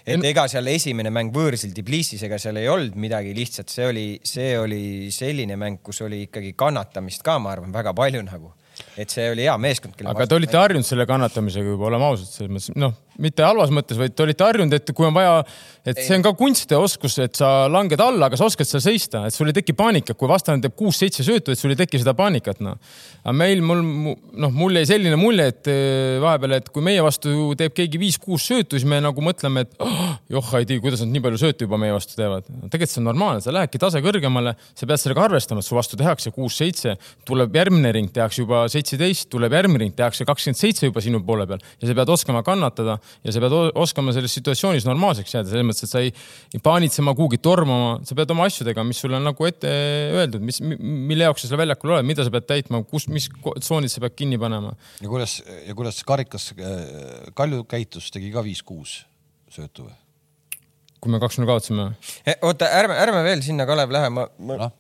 [0.05, 4.05] et ega seal esimene mäng võõrsil Tbilisis, ega seal ei olnud midagi lihtsat, see oli,
[4.27, 4.83] see oli
[5.15, 8.53] selline mäng, kus oli ikkagi kannatamist ka, ma arvan, väga palju nagu.
[8.99, 10.01] et see oli hea meeskond.
[10.11, 13.99] aga te olite harjunud selle kannatamisega juba, oleme ausad, selles mõttes, noh, mitte halvas mõttes,
[14.01, 15.37] vaid te olite harjunud, et kui on vaja,
[15.87, 18.83] et see on ka kunst ja oskus, et sa langed alla, aga sa oskad seal
[18.85, 22.01] seista, et sul ei teki paanikat, kui vastane teeb kuus-seitse söötu, et sul ei teki
[22.03, 22.79] seda paanikat, noh.
[23.23, 23.83] aga meil, mul,
[24.45, 28.49] noh, mul jäi selline mulje, et eh, vahepeal, et kui meie vastu teeb keegi viis-kuus
[28.51, 31.69] söötu, siis me nagu mõtleme, et oh, joh, ei tea, kuidas nad nii palju söötu
[31.69, 32.49] juba meie vastu teevad.
[32.49, 35.99] tegelikult see on normaalne, sa lähedki tase kõrgemale, sa pead sellega arvestama, et su vastu
[36.01, 36.97] tehakse kuus-seitse,
[37.29, 41.47] tuleb järgmine ring, tehakse juba seitseteist, tuleb järgmine ring, tehakse kakskümmend seitse juba sinu poole
[41.49, 45.67] peal ja sa pead oskama kannatada ja sa pead oskama selles situatsioonis normaalseks jääda, selles
[45.69, 46.13] mõttes, et sa ei,
[46.55, 49.71] ei paanitsema kuhugi tormama, sa pead oma asjadega, mis sulle on nagu ette
[50.21, 53.93] öeldud, mis, mille jaoks sa seal väljakul oled, mida sa pead täitma, kus, mis tsoonid
[53.93, 54.75] sa pead kinni panema.
[55.01, 59.03] ja kuidas, ja kuidas karikas äh, Kalju käitus, tegi ka viis-kuus
[59.53, 59.97] söötu või?
[61.05, 61.91] kui me kaks-null kaotasime.
[62.49, 64.71] Oota, ärme, ärme veel sinna, Kalev, lähe, ma, ma no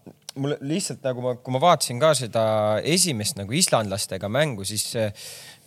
[0.40, 2.44] mul lihtsalt nagu ma, kui ma vaatasin ka seda
[2.90, 4.88] esimest nagu islandlastega mängu, siis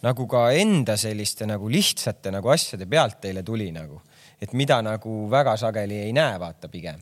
[0.06, 4.02] nagu ka enda selliste nagu lihtsate nagu asjade pealt teile tuli nagu,
[4.42, 7.02] et mida nagu väga sageli ei näe, vaata pigem.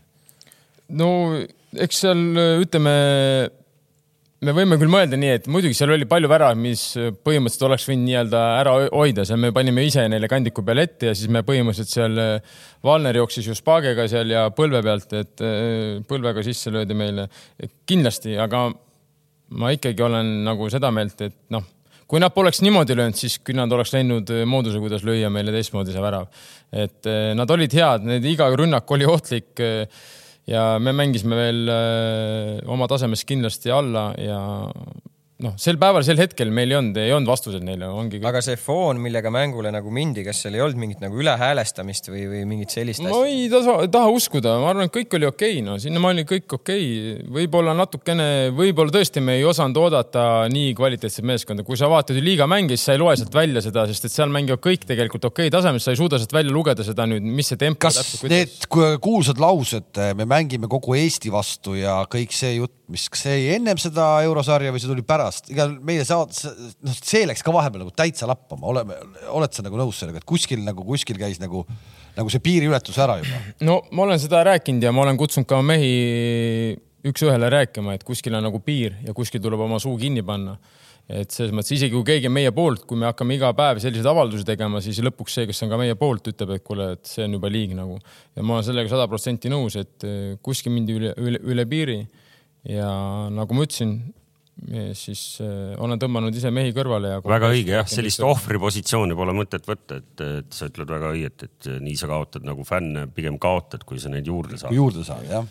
[0.96, 1.10] no
[1.76, 2.26] eks seal
[2.62, 2.96] ütleme
[4.46, 6.84] me võime küll mõelda nii, et muidugi seal oli palju väravaid, mis
[7.26, 11.16] põhimõtteliselt oleks võinud nii-öelda ära hoida, seal me panime ise neile kandiku peale ette ja
[11.18, 12.20] siis me põhimõtteliselt seal
[12.86, 17.30] Valner jooksis ju Spagega seal ja põlve pealt, et äh, põlvega sisse löödi meile.
[17.88, 18.68] kindlasti, aga
[19.56, 21.66] ma ikkagi olen nagu seda meelt, et noh,
[22.08, 25.96] kui nad poleks niimoodi löönud, siis küll nad oleks leidnud mooduse, kuidas lüüa meile teistmoodi
[25.96, 26.28] see värav.
[26.72, 29.88] et äh, nad olid head, need iga rünnak oli ohtlik äh,
[30.48, 34.40] ja me mängisime veel äh, oma tasemest kindlasti alla ja
[35.44, 38.22] noh, sel päeval, sel hetkel meil ei olnud, ei olnud vastuseid neile, ongi.
[38.24, 42.24] aga see foon, millega mängule nagu mindi, kas seal ei olnud mingit nagu ülehäälestamist või,
[42.32, 43.12] või mingit sellist asja?
[43.12, 46.56] ma ei taha, taha uskuda, ma arvan, et kõik oli okei okay,, no sinnamaani kõik
[46.56, 47.28] okei okay..
[47.40, 52.24] võib-olla natukene, võib-olla tõesti me ei osanud oodata nii kvaliteetset meeskonda, kui sa vaatad ju
[52.24, 55.28] liiga mänge, siis sa ei loe sealt välja seda, sest et seal mängivad kõik tegelikult
[55.34, 57.84] okei okay tasemel, sa ei suuda sealt välja lugeda seda nüüd, mis see tempo.
[57.90, 58.72] kas täpselt, need
[59.04, 63.58] kuulsad laused, me mängime kogu Eesti vastu ja kõik see jutt, mis, kas see jäi
[63.58, 65.50] ennem seda eurosarja või see tuli pärast?
[65.54, 66.34] igal meie saad,
[66.86, 68.98] noh, see läks ka vahepeal nagu täitsa lappama, oleme,
[69.34, 71.66] oled sa nagu nõus sellega, et kuskil nagu kuskil käis nagu,
[72.18, 73.42] nagu see piiriületus ära juba?
[73.66, 78.34] no ma olen seda rääkinud ja ma olen kutsunud ka mehi üks-ühele rääkima, et kuskil
[78.38, 80.58] on nagu piir ja kuskil tuleb oma suu kinni panna
[81.06, 84.08] et selles mõttes isegi kui keegi on meie poolt, kui me hakkame iga päev selliseid
[84.10, 87.28] avaldusi tegema, siis lõpuks see, kes on ka meie poolt, ütleb, et kuule, et see
[87.28, 88.00] on juba liig nagu.
[88.36, 90.06] ja ma olen sellega sada protsenti nõus, et
[90.46, 92.00] kuskil mindi üle, üle, üle piiri.
[92.70, 92.90] Ja
[93.34, 93.96] nagu ma ütlesin,
[94.96, 97.24] siis äh, olen tõmmanud ise mehi kõrvale ja.
[97.28, 101.72] väga õige jah, sellist ohvripositsiooni pole mõtet võtta, et, et sa ütled väga õieti, et
[101.84, 104.76] nii sa kaotad nagu fänne, pigem kaotad, kui sa neid juurde saad.
[104.76, 105.50] juurde saad jah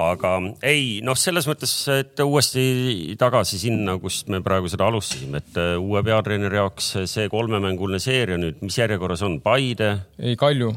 [0.00, 5.58] aga ei, noh, selles mõttes, et uuesti tagasi sinna, kust me praegu seda alustasime, et
[5.60, 9.92] äh, uue peatreeneri jaoks see kolmemänguline seeria nüüd, mis järjekorras on, Paide?
[10.20, 10.72] ei, Kalju,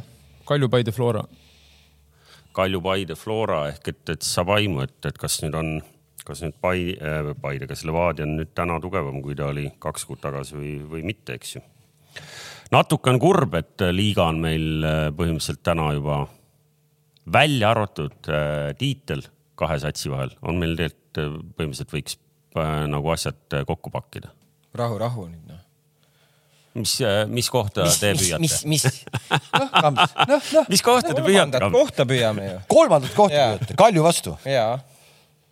[0.50, 1.24] Kalju, Paide, Flora.
[2.54, 5.74] Kalju, Paide, Flora ehk et, et saab aimu, et, et kas nüüd on
[6.24, 10.06] kas nüüd Paide äh,, Paide, kas Levadia on nüüd täna tugevam, kui ta oli kaks
[10.10, 11.64] kuud tagasi või, või mitte, eks ju.
[12.72, 16.24] natuke on kurb, et liiga on meil äh, põhimõtteliselt täna juba
[17.34, 19.26] välja arvatud äh, tiitel
[19.60, 22.18] kahe satsi vahel, on meil tegelikult äh, põhimõtteliselt võiks
[22.58, 24.34] äh, nagu asjad äh, kokku pakkida.
[24.74, 25.63] rahu, rahu nüüd noh
[26.78, 28.42] mis, äh, mis kohta mis, te püüate?
[28.42, 29.04] mis, mis, mis?
[29.54, 30.00] noh, noh,
[30.40, 30.72] noh.
[30.72, 31.60] mis kohta te püüate?
[31.60, 32.58] kolmandat kohta püüame ju.
[32.72, 34.36] kolmandat kohta püüate, Kalju vastu?
[34.50, 34.80] jaa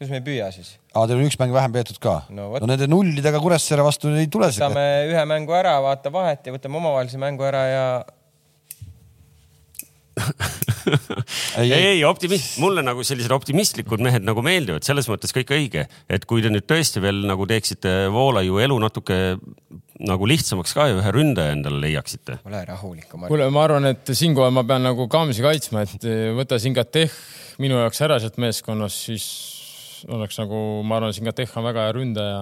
[0.02, 0.72] kuidas me ei püüa siis?
[0.96, 2.16] aa, teil on üks mäng vähem peetud ka?
[2.34, 6.56] no, no nende nullidega Kuressaare vastu ei tule võtame ühe mängu ära, vaata vahet ja
[6.56, 7.86] võtame omavahelise mängu ära ja
[11.62, 15.86] ei, ei, ei optimist, mulle nagu sellised optimistlikud mehed nagu meeldivad, selles mõttes kõik õige,
[16.10, 19.20] et kui te nüüd tõesti veel nagu teeksite Voolaiu elu natuke
[20.02, 22.40] nagu lihtsamaks ka ja ühe ründaja endale leiaksite.
[22.48, 23.30] ole rahulik oma.
[23.30, 27.14] kuule, ma arvan, et siinkohal ma pean nagu Kaamsi kaitsma, et võta Singateh
[27.62, 29.28] minu jaoks ära sealt meeskonnast, siis
[30.10, 32.42] oleks nagu, ma arvan, Singateh on väga hea ründaja.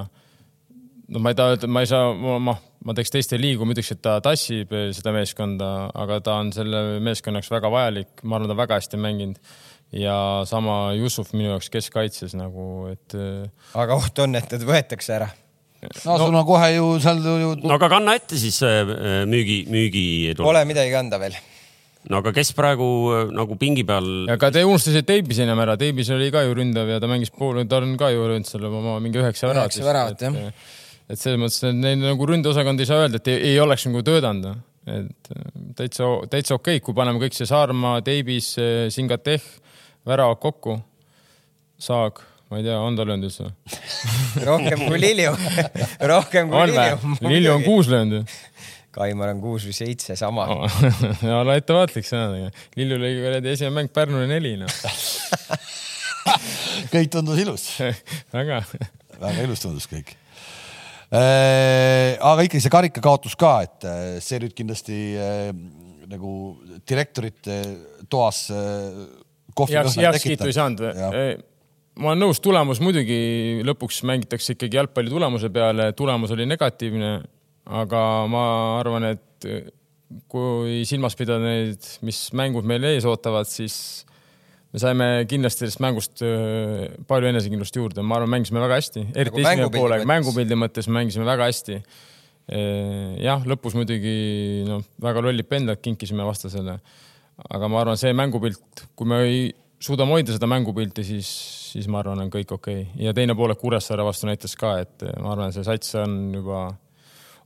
[1.09, 3.91] no ma ei taha öelda, ma ei saa, ma, ma teeks teiste liigu, ma ütleks,
[3.95, 8.51] et ta tassib seda meeskonda, aga ta on selle meeskonna jaoks väga vajalik, ma arvan,
[8.51, 9.41] ta väga hästi mänginud
[9.95, 10.15] ja
[10.49, 13.19] sama Jussuf minu jaoks keskkaitses nagu, et.
[13.73, 15.29] aga oht on, et need võetakse ära
[15.81, 17.53] no, no sul on kohe ju seal ju.
[17.63, 18.83] no aga kanna ette siis äh,
[19.29, 20.03] müügi, müügi.
[20.39, 21.37] Pole midagi kanda veel
[22.09, 22.87] no aga kes praegu
[23.35, 24.09] nagu pingi peal?
[24.31, 27.61] aga te unustasite Teibis ennem ära, Teibis oli ka ju ründav ja ta mängis pool,
[27.67, 29.73] ta on ka ju löönud selle oma mingi üheksa väravat.
[29.73, 30.37] üheksa väravat jah.
[31.09, 34.03] Et selles mõttes, et neil nagu ründeosakond ei saa öelda, et ei, ei oleks nagu
[34.05, 34.65] töötanud.
[34.89, 39.43] et äh, täitsa, täitsa okei okay,, kui paneme kõik see Saarma, Teibis, äh, Singateh,
[40.07, 40.79] väravad kokku,
[41.79, 43.51] Saag ma ei tea, on ta löönud üldse
[44.49, 45.35] rohkem kui Lilju
[46.11, 47.15] rohkem kui on Lilju.
[47.29, 48.23] Lilju on kuus löönud ju
[48.89, 51.25] Kaimar on kuus või seitse sama Oh.
[51.39, 52.49] ole ettevaatlik sõnadega.
[52.79, 54.71] Lillu lõi kuradi esimene mäng Pärnule neli noh.
[56.93, 57.67] kõik tundus ilus,
[58.33, 58.63] väga.
[59.19, 60.15] väga ilus tundus kõik.
[61.09, 65.47] Aga ikkagi see karikakaotus ka, et äh, see nüüd kindlasti äh,
[66.09, 66.33] nagu
[66.89, 67.57] direktorite
[68.11, 69.07] toas äh,
[69.57, 71.31] kohvi heaks, heakskiitu ei saanud või?
[71.99, 77.09] ma olen nõus, tulemus muidugi lõpuks mängitakse ikkagi jalgpalli tulemuse peale, tulemus oli negatiivne,
[77.81, 78.43] aga ma
[78.77, 79.49] arvan, et
[80.31, 84.05] kui silmas pidada neid, mis mängud meil ees ootavad, siis
[84.73, 86.23] me saime kindlasti sellest mängust
[87.09, 91.49] palju enesekindlust juurde, ma arvan, mängisime väga hästi, eriti esimene poolega, mängupildi mõttes mängisime väga
[91.49, 91.79] hästi.
[93.21, 96.79] jah, lõpus muidugi noh, väga lollid pendlad kinkisime vastasele.
[97.49, 99.43] aga ma arvan, see mängupilt, kui me ei
[99.79, 101.29] suudame hoida seda mängupilti, siis,
[101.71, 103.05] siis ma arvan, on kõik okei okay.
[103.05, 106.67] ja teine poolek Kuressaare vastu näitas ka, et ma arvan, see sats on juba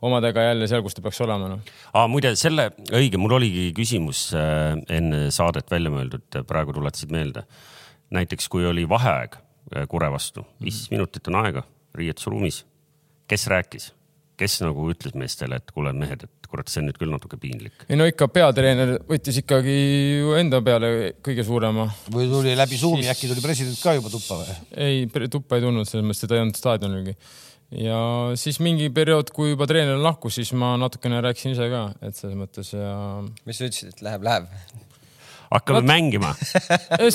[0.04, 1.60] omadega jälle seal, kus ta peaks olema no..
[1.94, 7.46] aa, muide selle, õige, mul oligi küsimus äh, enne saadet välja mõeldud, praegu tuletasid meelde.
[8.14, 12.64] näiteks kui oli vaheaeg äh, Kure vastu, viis minutit on aega riietusruumis.
[13.28, 13.92] kes rääkis,
[14.38, 17.86] kes nagu ütles meestele, et kuule mehed, et kurat, see on nüüd küll natuke piinlik.
[17.88, 19.74] ei no ikka peatreener võttis ikkagi
[20.22, 21.88] ju enda peale kõige suurema.
[22.14, 24.58] või tuli läbi Zoomi, Siis- äkki tuli president ka juba tuppa või?
[24.86, 27.16] ei, tuppa ei tulnud, selles mõttes, et ta ei olnud staadionilgi.
[27.78, 28.00] Ja
[28.40, 32.38] siis mingi periood, kui juba treener lahkus, siis ma natukene rääkisin ise ka, et selles
[32.40, 32.96] mõttes ja.
[33.48, 34.50] mis sa ütlesid, et läheb, läheb?
[35.54, 35.88] hakkame What?
[35.88, 36.32] mängima.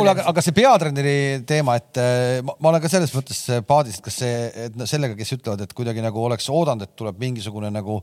[0.00, 1.16] kuule, aga, aga see peatreeneri
[1.48, 4.78] teema, et äh, ma, ma olen ka selles mõttes äh, paadis, et kas see, et
[4.90, 8.00] sellega, kes ütlevad, et kuidagi nagu oleks oodanud, et tuleb mingisugune nagu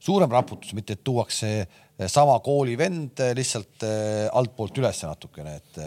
[0.00, 3.86] suurem raputus, mitte et tuuakse äh, sama kooli vend lihtsalt
[4.32, 5.82] altpoolt üles natukene, et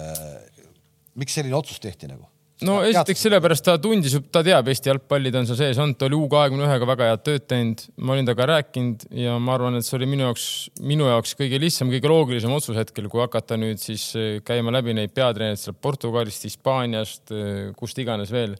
[1.20, 2.30] miks selline otsus tehti nagu?
[2.68, 5.82] No esiteks sellepärast ta tundis, ta teab Eesti jalgpalli, ta on seal sees.
[5.82, 9.38] Olnud, ta oli U kahekümne ühega väga head tööd teinud, ma olin temaga rääkinud ja
[9.42, 10.48] ma arvan, et see oli minu jaoks,
[10.94, 14.96] minu jaoks kõige lihtsam, kõige loogilisem otsus hetkel, kui hakata nüüd siis eh, käima läbi
[14.98, 17.34] neid peatreenereid sealt Portugalist, Hispaaniast,
[17.80, 18.58] kust iganes veel,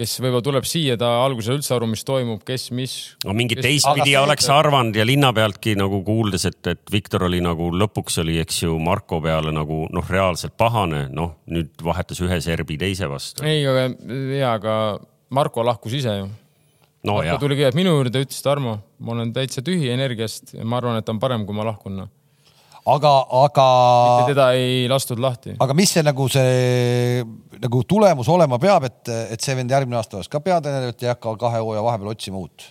[0.00, 2.96] kes võib-olla tuleb siia, ta alguses üldse aru, mis toimub, kes, mis.
[3.26, 7.42] no mingit Aga teistpidi oleks arvanud ja linna pealtki nagu kuuldes, et, et Viktor oli
[7.44, 12.40] nagu lõpuks oli, eks ju, Marko peale nagu noh, reaalselt pahane, noh nüüd vahetas ühe
[12.44, 13.44] serbi teise vastu.
[13.46, 13.88] ei, aga
[14.36, 14.76] ja, aga
[15.36, 16.30] Marko lahkus ise ju
[17.04, 20.64] no Marko jah, tuli kõigepealt minu juurde, ütles Tarmo, ma olen täitsa tühi energiast ja
[20.64, 22.00] ma arvan, et on parem, kui ma lahkun.
[22.02, 22.10] noh.
[22.88, 23.12] aga,
[23.44, 23.68] aga,
[24.30, 25.54] teda ei lastud lahti.
[25.60, 27.24] aga mis see nagu see
[27.60, 31.12] nagu tulemus olema peab, et, et see vend järgmine aasta oleks ka peatreener, et ei
[31.12, 32.70] hakka kahe hooaja vahepeal otsima uut?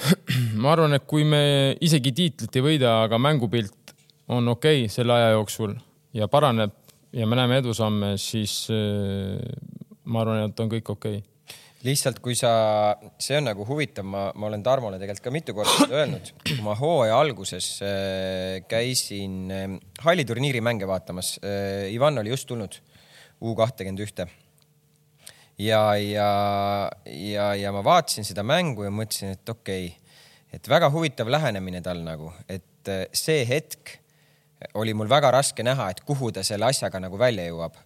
[0.62, 3.94] ma arvan, et kui me isegi tiitlit ei võida, aga mängupilt
[4.30, 5.74] on okei okay selle aja jooksul
[6.16, 6.74] ja paraneb
[7.12, 9.38] ja me näeme edusamme, siis äh,
[10.04, 11.29] ma arvan, et on kõik okei okay..
[11.86, 12.50] Lihtsalt kui sa,
[13.20, 16.74] see on nagu huvitav, ma, ma olen Tarmole tegelikult ka mitu korda öelnud, kui ma
[16.76, 19.66] hooaja alguses äh, käisin äh,
[20.04, 22.76] halliturniiri mänge vaatamas äh,, Ivan oli just tulnud
[23.40, 24.26] U kahtekümmend ühte.
[25.58, 26.28] ja, ja,
[27.06, 30.14] ja, ja ma vaatasin seda mängu ja mõtlesin, et okei okay,,
[30.52, 33.96] et väga huvitav lähenemine tal nagu, et see hetk
[34.74, 37.78] oli mul väga raske näha, et kuhu ta selle asjaga nagu välja jõuab.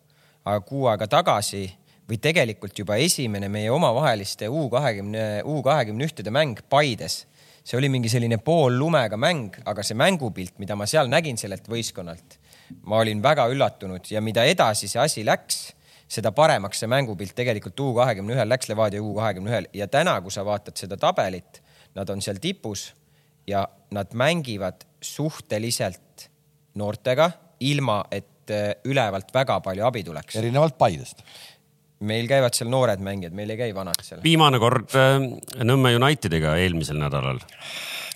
[0.44, 1.68] aga kuu aega tagasi
[2.08, 7.24] või tegelikult juba esimene meie omavaheliste U kahekümne, U kahekümne ühtede mäng Paides,
[7.64, 11.68] see oli mingi selline pool lumega mäng, aga see mängupilt, mida ma seal nägin sellelt
[11.70, 12.38] võistkonnalt,
[12.84, 15.70] ma olin väga üllatunud ja mida edasi see asi läks,
[16.08, 20.18] seda paremaks see mängupilt tegelikult U kahekümne ühel läks Levadia U kahekümne ühel ja täna,
[20.20, 21.62] kui sa vaatad seda tabelit,
[21.96, 22.90] nad on seal tipus
[23.46, 23.64] ja
[23.94, 26.28] nad mängivad suhteliselt
[26.74, 30.36] noortega, ilma et äh, ülevalt väga palju abi tuleks.
[30.36, 31.22] erinevalt Paidest.
[32.06, 34.22] Meil käivad seal noored mängijad, meil ei käi vanad seal.
[34.24, 35.18] viimane kord äh,
[35.64, 37.40] Nõmme Unitediga eelmisel nädalal,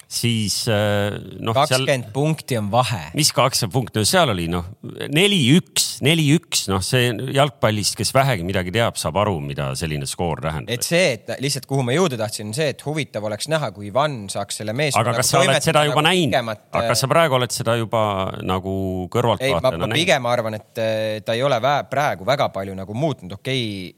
[0.08, 1.12] siis äh,
[1.44, 3.10] noh, kakskümmend punkti on vahe.
[3.16, 4.70] mis kakskümmend punkti, no seal oli noh,
[5.12, 10.72] neli-üks, neli-üks, noh, see jalgpallist, kes vähegi midagi teab, saab aru, mida selline skoor tähendab
[10.72, 10.86] et.
[10.88, 14.62] see, et lihtsalt kuhu ma jõuda tahtsin, see, et huvitav oleks näha, kui Ivan saaks
[14.62, 15.04] selle meeskonna.
[15.04, 18.02] aga kas sa oled seda juba näinud, aga kas sa praegu oled seda juba
[18.40, 18.74] nagu
[19.12, 20.00] kõrvaltvaatajana ma näinud?
[20.00, 23.96] pigem arvan, et äh, ta ei ole vä praegu väga palju nagu muutnud, okei okay,,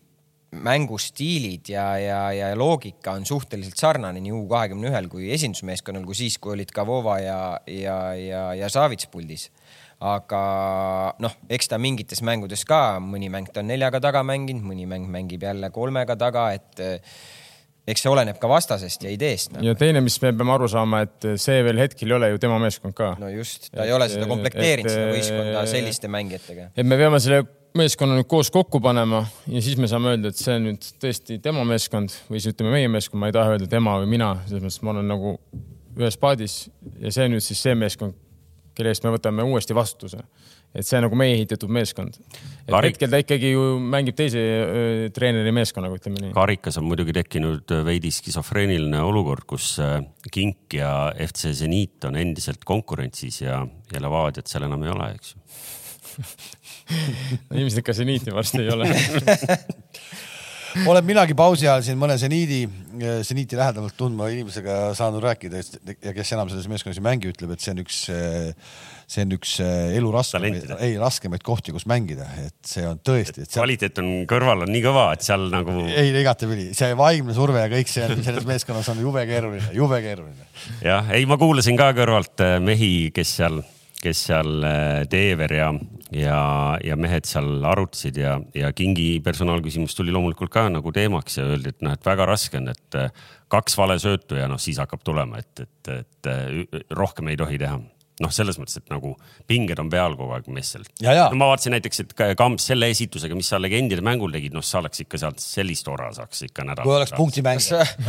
[0.51, 6.19] mängustiilid ja, ja, ja loogika on suhteliselt sarnane nii U kahekümne ühel kui esindusmeeskonnal kui
[6.19, 9.51] siis, kui olid Kavova ja, ja, ja, ja Savits puldis.
[10.01, 10.41] aga
[11.21, 15.05] noh, eks ta mingites mängudes ka, mõni mäng ta on neljaga taga mänginud, mõni mäng
[15.13, 17.13] mängib jälle kolmega taga, et eh,
[17.87, 19.61] eks see oleneb ka vastasest ja ideest no..
[19.65, 22.59] ja teine, mis me peame aru saama, et see veel hetkel ei ole ju tema
[22.63, 23.13] meeskond ka.
[23.21, 26.71] no just, ta ei ole seda Et- komplekteerinud, et- seda võistkonda selliste mängijatega.
[26.75, 27.45] et me peame selle
[27.79, 31.39] meeskonna nüüd koos kokku panema ja siis me saame öelda, et see on nüüd tõesti
[31.43, 34.65] tema meeskond või siis ütleme meie meeskond, ma ei taha öelda tema või mina, selles
[34.65, 35.37] mõttes ma olen nagu
[36.01, 36.65] ühes paadis
[37.03, 38.17] ja see on nüüd siis see meeskond,
[38.77, 40.23] kelle eest me võtame uuesti vastutuse.
[40.71, 42.19] et see on nagu meie ehitatud meeskond.
[42.71, 44.43] hetkel ta ikkagi ju mängib teise
[45.15, 46.33] treeneri meeskonnaga, ütleme nii.
[46.37, 49.77] karikas on muidugi tekkinud veidi skisofreeniline olukord, kus
[50.31, 55.35] Kink ja FC Zeniit on endiselt konkurentsis ja, ja Levadiat seal enam ei ole, eks
[55.35, 55.45] ju.
[57.55, 58.91] ilmselt ka seniiti varsti ei ole.
[60.87, 62.61] Olen minagi pausi ajal siin mõne seniidi,
[63.27, 65.63] seniiti lähedamalt tundma inimesega saanud rääkida
[66.05, 67.99] ja kes enam selles meeskonnas ei mängi, ütleb, et see on üks,
[69.11, 73.51] see on üks elu raskemaid, ei raskemaid kohti, kus mängida, et see on tõesti, et
[73.51, 77.67] seal kvaliteet on kõrval on nii kõva, et seal nagu ei igatepidi, see vaimne surve
[77.67, 80.49] ja kõik see on selles meeskonnas on jube keeruline, jube keeruline.
[80.87, 83.59] jah, ei, ma kuulasin ka kõrvalt äh, mehi, kes seal,
[84.01, 85.69] kes seal äh, Teever ja,
[86.15, 86.41] ja,
[86.85, 91.75] ja mehed seal arutasid ja, ja Kingi personaalküsimus tuli loomulikult ka nagu teemaks ja öeldi,
[91.75, 93.13] et noh, et väga raske on, et äh,
[93.53, 97.61] kaks vale söötu ja noh, siis hakkab tulema, et, et, et äh, rohkem ei tohi
[97.61, 97.81] teha
[98.21, 99.15] noh, selles mõttes, et nagu
[99.49, 100.49] pinged on peal kogu aeg
[101.01, 101.29] ja.
[101.33, 104.65] no ma vaatasin näiteks, et ka- Kamps selle esitusega, mis sa legendide mängul tegid, noh,
[104.65, 106.85] sa oleks ikka sealt sellist ora saaks ikka nädal.
[106.87, 107.61] kui oleks punktimäng,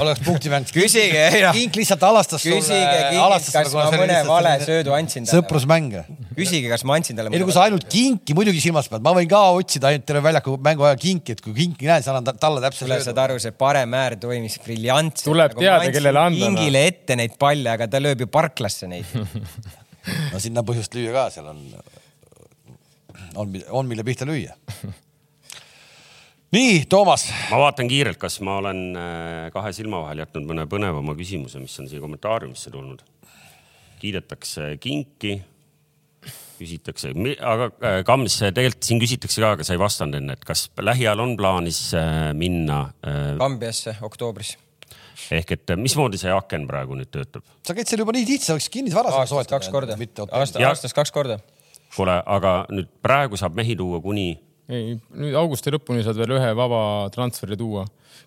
[0.02, 0.67] oleks punktimäng.
[0.78, 1.56] Küsige, noh.
[1.56, 5.41] Kink lihtsalt alastas küsige Kingilt, kas ma mõne vale söödu andsin talle.
[5.41, 6.06] sõprusmänge.
[6.38, 9.13] küsige, kas ma andsin talle ei no kui sa ainult kinki muidugi silmas pead, ma
[9.17, 12.28] võin ka otsida ainult terve väljaku mängu ajal kinki, et kui kinki näen, siis annan
[12.28, 15.28] ta- talle täpselt kuule, saad aru, see parem äär toimis briljantselt.
[15.32, 16.58] Tuleb teada, kellele anda, noh.
[16.58, 19.08] kingile ette neid palle, aga ta lööb ju parklasse neid.
[20.32, 21.62] no sinna on põhjust lüüa ka, seal on,
[23.36, 24.56] on, on mille pihta lüüa.
[26.56, 31.16] nii, Toomas, ma vaatan kiirelt, kas ma olen äh, kahe silma vahel jätnud mõne põnevama
[31.20, 33.06] küsimuse, mis on siia kommentaariumisse tulnud.
[34.02, 35.36] kiidetakse kinki,
[36.58, 37.14] küsitakse,
[37.46, 41.22] aga äh, Kams, tegelikult siin küsitakse ka, aga sa ei vastanud enne, et kas lähiajal
[41.22, 42.88] on plaanis äh, minna
[43.38, 44.58] Kambiasse oktoobris.
[45.38, 47.46] Ehk et äh, mismoodi see aken praegu nüüd töötab?
[47.68, 49.98] sa käid seal juba nii tihti, sa võiks kinnisvara aastas kaks korda,
[50.30, 51.40] aasta, aastas kaks korda.
[51.96, 54.32] kuule, aga nüüd praegu saab mehi tuua kuni
[54.72, 56.82] ei, nüüd augusti lõpuni saad veel ühe vaba
[57.14, 57.86] transferi tuua,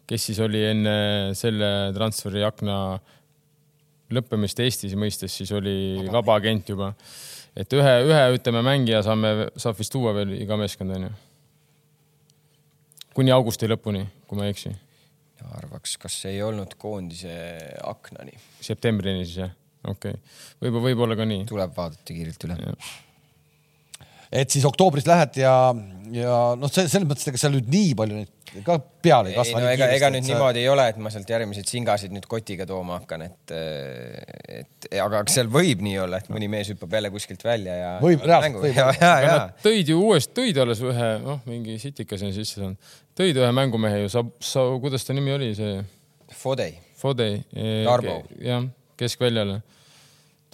[0.09, 0.97] kes siis oli enne
[1.39, 2.79] selle transferi akna
[4.15, 6.93] lõppemist Eestis mõistes, siis oli vaba agent juba.
[7.57, 11.13] et ühe, ühe ütleme mängija saame, saab vist tuua veel iga meeskond onju.
[13.15, 14.75] kuni augusti lõpuni, kui ma ei eksi,
[15.59, 17.35] arvaks, kas ei olnud koondise
[17.85, 18.37] aknani.
[18.61, 21.49] septembrini siis jah, okei okay., võib-olla, võib-olla ka nii.
[21.51, 22.59] tuleb vaadata kiirelt üle.
[24.35, 25.55] Et siis oktoobris lähed ja,
[26.14, 29.38] ja noh, see selles mõttes, ega seal nüüd nii palju neid ka peale ei ei
[29.38, 29.61] kasva.
[29.62, 33.01] no ega, ega nüüd niimoodi ei ole, et ma sealt järgmiseid singasid nüüd kotiga tooma
[33.01, 33.55] hakkan, et,
[34.61, 37.90] et aga seal võib nii olla, et mõni mees hüppab jälle kuskilt välja ja.
[38.05, 39.01] Võib, reaalselt võib ja, olla.
[39.01, 42.61] ja, aga ja nad tõid ju uuesti, tõid alles ühe, noh, mingi sitika sinna sisse
[42.61, 45.79] saanud, tõid ühe mängumehe ju, sa, sa, kuidas ta nimi oli, see
[46.35, 47.38] Fodei, Fodei.
[47.87, 48.20] Tarmo.
[48.42, 48.64] jah,
[49.01, 49.61] keskväljale.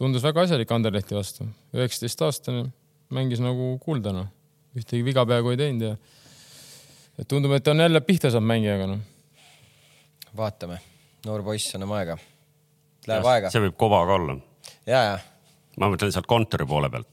[0.00, 2.68] tundus väga asjalik Anderlehti vastu, üheksateistaastane,
[3.14, 4.26] mängis nagu kuldana,
[4.76, 5.94] ühtegi viga peaaegu ei teinud ja
[7.18, 9.00] et tundub, et on jälle pihta saanud mängijaga noh.
[10.36, 10.76] vaatame,
[11.26, 12.14] noor poiss, anname aega.
[13.08, 14.38] Läheb aega see võib koba ka olla.
[14.86, 15.18] ja, ja
[15.80, 17.12] ma mõtlen sealt kontori poole pealt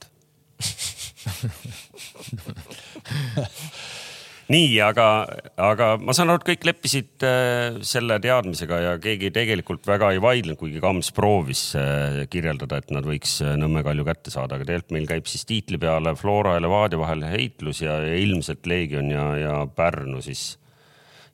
[4.52, 5.06] nii, aga,
[5.60, 10.22] aga ma saan aru, et kõik leppisid äh, selle teadmisega ja keegi tegelikult väga ei
[10.24, 14.68] vaidlenud, kuigi Kams proovis äh, kirjeldada, et nad võiks äh, Nõmme Kalju kätte saada, aga
[14.68, 19.12] tegelikult meil käib siis tiitli peale Flora ja Levadia vahel heitlus ja, ja ilmselt Leegion
[19.12, 20.50] ja, ja Pärnu siis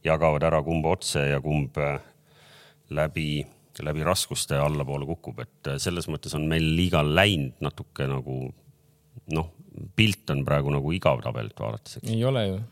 [0.04, 1.78] jagavad ära, kumb otse ja kumb
[2.94, 3.28] läbi,
[3.80, 8.42] läbi raskuste allapoole kukub, et selles mõttes on meil liigal läinud natuke nagu
[9.32, 9.50] noh,
[9.96, 12.62] pilt on praegu nagu igav tabelilt vaadates, ei ole ju.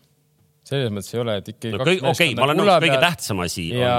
[0.67, 3.95] Selles mõttes ei ole, et ikkagi no okei, ma olen nõus, kõige tähtsam asi ja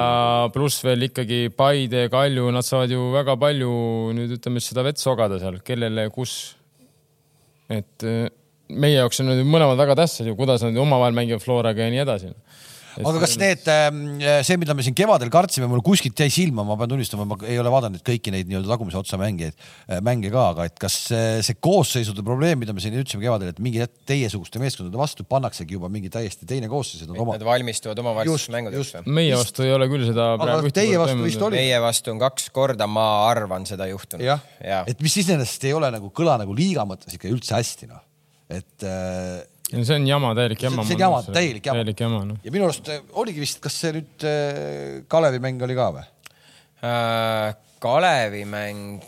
[0.45, 3.73] on, pluss veel ikkagi Paide, Kalju, nad saavad ju väga palju
[4.15, 6.55] nüüd ütleme seda vett sogada seal, kellele, kus.
[7.73, 8.31] et eh,
[8.71, 12.03] meie jaoks on need mõlemad väga tähtsad ju, kuidas nad omavahel mängivad Floraga ja nii
[12.05, 12.31] edasi.
[13.01, 13.69] Aga kas need,
[14.45, 17.57] see, mida me siin kevadel kartsime, mul kuskilt jäi silma, ma pean tunnistama, ma ei
[17.61, 19.57] ole vaadanud kõiki neid nii-öelda tagumise otsa mängijaid,
[20.05, 23.61] mänge ka, aga et kas see, see koosseisude probleem, mida me siin ütlesime kevadel, et
[23.63, 27.47] mingi hetk teiesuguste meeskondade vastu pannaksegi juba mingi täiesti teine koosseis, et nad oma nad
[27.47, 28.99] valmistuvad omavahelisteks Just, mängudeks just.
[28.99, 29.15] või?
[29.19, 30.27] meie vastu ei ole küll seda
[30.73, 31.61] teie vastu vist oli.
[31.61, 34.25] meie vastu on kaks korda, ma arvan, seda juhtunud.
[34.25, 37.89] jah ja., et mis iseenesest ei ole nagu kõla nagu liiga mõttes ikka üldse hästi
[37.91, 38.03] noh,
[38.53, 38.87] et
[39.71, 40.85] äh, see on jama, täielik jama.
[40.87, 42.41] see on jama, täielik jama, täielik jama, noh.
[42.43, 46.05] ja minu arust äh, oligi vist, kas see nüüd äh, Kalevi mäng oli ka või?
[46.83, 49.01] Äh, Kalevi mäng,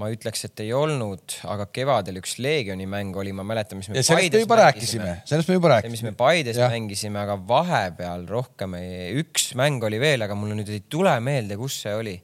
[0.00, 3.98] ma ütleks, et ei olnud, aga kevadel üks Leegioni mäng oli, ma mäletan, mis me
[3.98, 5.94] ja sellest me juba rääkisime, sellest me juba rääkisime.
[5.94, 6.70] mis me Paides ja.
[6.72, 11.58] mängisime, aga vahepeal rohkem ei, üks mäng oli veel, aga mul nüüd ei tule meelde,
[11.60, 12.16] kus see oli.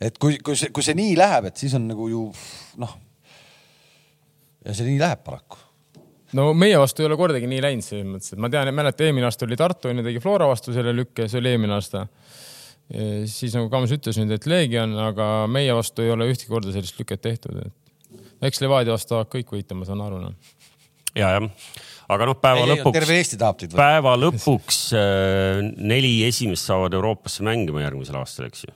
[0.00, 2.26] et kui, kui see, kui see nii läheb, et siis on nagu ju
[2.82, 2.98] noh.
[4.66, 5.58] Ja see nii läheb paraku
[6.36, 9.28] no meie vastu ei ole kordagi nii läinud selles mõttes, et ma tean, mäletan, eelmine
[9.28, 12.06] aasta oli Tartu onju, tegi Flora vastu selle lükke, see oli eelmine aasta
[13.30, 16.98] siis nagu Kams ütles nüüd, et Leegion, aga meie vastu ei ole ühtegi korda sellist
[16.98, 20.34] lüket tehtud, et eks Levadia vastu tahavad kõik võita, ma saan aru noh.
[21.14, 21.46] ja, jah,
[22.10, 22.96] aga noh, päeva ei, lõpuks.
[22.98, 28.66] terve Eesti tahab teid päeva lõpuks äh, neli esimest saavad Euroopasse mängima järgmisel aastal, eks
[28.66, 28.74] ju.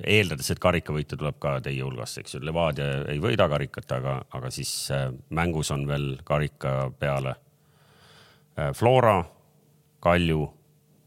[0.00, 4.50] Eeldades, et karikavõitja tuleb ka teie hulgast, eks ju, Levadia ei võida karikat, aga, aga
[4.54, 7.36] siis äh, mängus on veel karika peale
[8.56, 9.20] äh, Flora,
[10.02, 10.48] Kalju.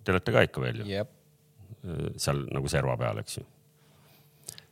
[0.05, 1.11] Te olete ka ikka veel ju yep.?
[2.17, 3.43] seal nagu serva peal, eks ju.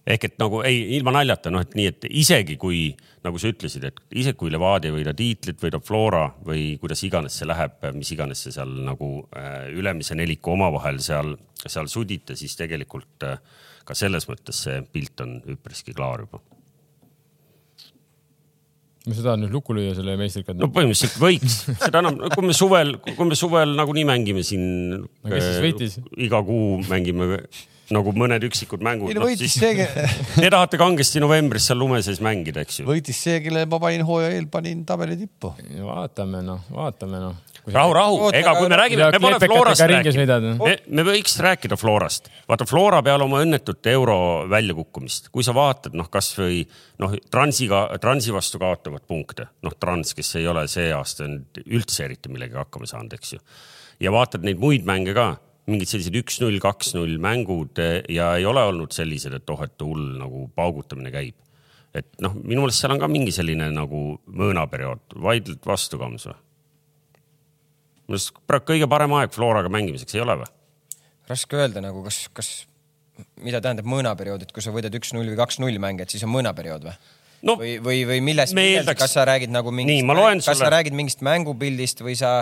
[0.04, 2.90] ehk et nagu ei, ilma naljata, noh, et nii, et isegi kui,
[3.24, 7.38] nagu sa ütlesid, et isegi kui Levadia ei võida tiitlit, võidab Flora või kuidas iganes
[7.40, 12.58] see läheb, mis iganes see seal nagu äh, ülemise neliku omavahel seal, seal sudite, siis
[12.60, 13.38] tegelikult äh,
[13.88, 16.42] ka selles mõttes see pilt on üpriski klaar juba
[19.04, 20.56] mis sa tahad nüüd lukku lüüa selle meistrikad?
[20.60, 25.12] no põhimõtteliselt võiks, seda enam, kui me suvel, kui me suvel nagunii mängime siin no,.
[25.28, 25.98] kes siis võitis?
[26.24, 27.36] iga kuu mängime
[27.94, 29.12] nagu mõned üksikud mängud.
[29.12, 29.88] ei no võitis no, see
[30.40, 32.88] Te tahate kangesti novembris seal lume sees mängida, eks ju?
[32.88, 35.52] võitis see, kelle ma panin hooaja eel, panin tabeli tippu.
[35.84, 40.74] vaatame noh, vaatame noh rahu, rahu, ega kui me räägime, me pole Florast rääkinud, me,
[40.88, 42.28] me võiks rääkida Florast.
[42.50, 44.18] vaata Flora peale oma õnnetut euro
[44.52, 46.64] väljakukkumist, kui sa vaatad, noh, kasvõi
[47.04, 51.30] noh, Transiga, Transi vastu kaotavad punkte, noh, Trans, kes ei ole see aasta
[51.64, 53.42] üldse eriti millegagi hakkama saanud, eks ju.
[54.04, 55.34] ja vaatad neid muid mänge ka,
[55.72, 57.80] mingid sellised üks-null, kaks-null mängud
[58.12, 61.40] ja ei ole olnud sellised, et oh, et hull nagu paugutamine käib
[61.94, 66.40] et noh, minu meelest seal on ka mingi selline nagu mõõnaperiood, vaidled vastu, Kams või?
[68.08, 70.52] Minu arust praegu kõige parem aeg Floraga mängimiseks, ei ole või?
[71.30, 72.54] raske öelda nagu, kas, kas,
[73.42, 76.88] mida tähendab mõõnaperiood, et kui sa võidad üks-null või kaks-null mänge, et siis on mõõnaperiood
[76.90, 76.96] või?
[77.44, 79.02] No, või, või, või milles, eeldaks...
[79.02, 80.60] kas sa räägid nagu mingist, kas sulle...
[80.62, 82.38] sa räägid mingist mängupildist või sa,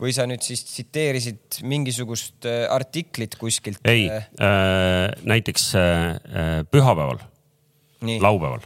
[0.00, 3.80] või sa nüüd siis tsiteerisid mingisugust äh, artiklit kuskilt?
[3.88, 7.22] ei äh, äh,, näiteks äh, äh pühapäeval,
[8.04, 8.60] laupäeval